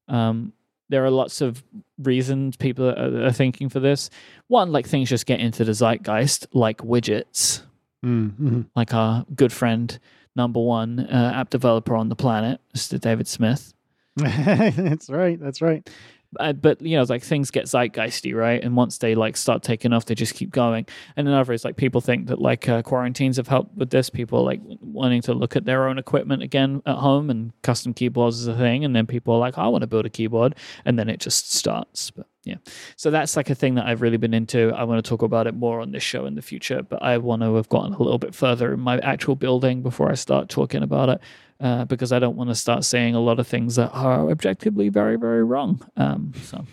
[0.07, 0.53] Um,
[0.94, 1.64] there are lots of
[1.98, 4.10] reasons people are, are thinking for this.
[4.48, 7.61] One, like things just get into the zeitgeist, like widgets,
[8.06, 8.61] Mm-hmm.
[8.76, 9.98] like our good friend
[10.36, 12.99] number one uh, app developer on the planet, Mr.
[12.99, 13.74] David Smith.
[14.18, 15.40] that's right.
[15.40, 15.90] That's right.
[16.39, 18.64] Uh, but you know, like things get zeitgeisty, right?
[18.64, 20.85] And once they like start taking off, they just keep going.
[21.15, 24.10] And another is like people think that like uh, quarantines have helped with this.
[24.10, 28.39] People like wanting to look at their own equipment again at home, and custom keyboards
[28.39, 28.85] is a thing.
[28.85, 30.55] And then people are like, I want to build a keyboard,
[30.85, 32.11] and then it just starts.
[32.11, 32.56] But yeah,
[32.95, 34.72] so that's like a thing that I've really been into.
[34.76, 37.18] I want to talk about it more on this show in the future, but I
[37.18, 40.49] want to have gotten a little bit further in my actual building before I start
[40.49, 41.22] talking about it
[41.60, 44.90] uh, because I don't want to start saying a lot of things that are objectively
[44.90, 45.82] very, very wrong.
[45.95, 46.65] Um, so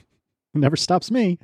[0.54, 1.38] Never stops me.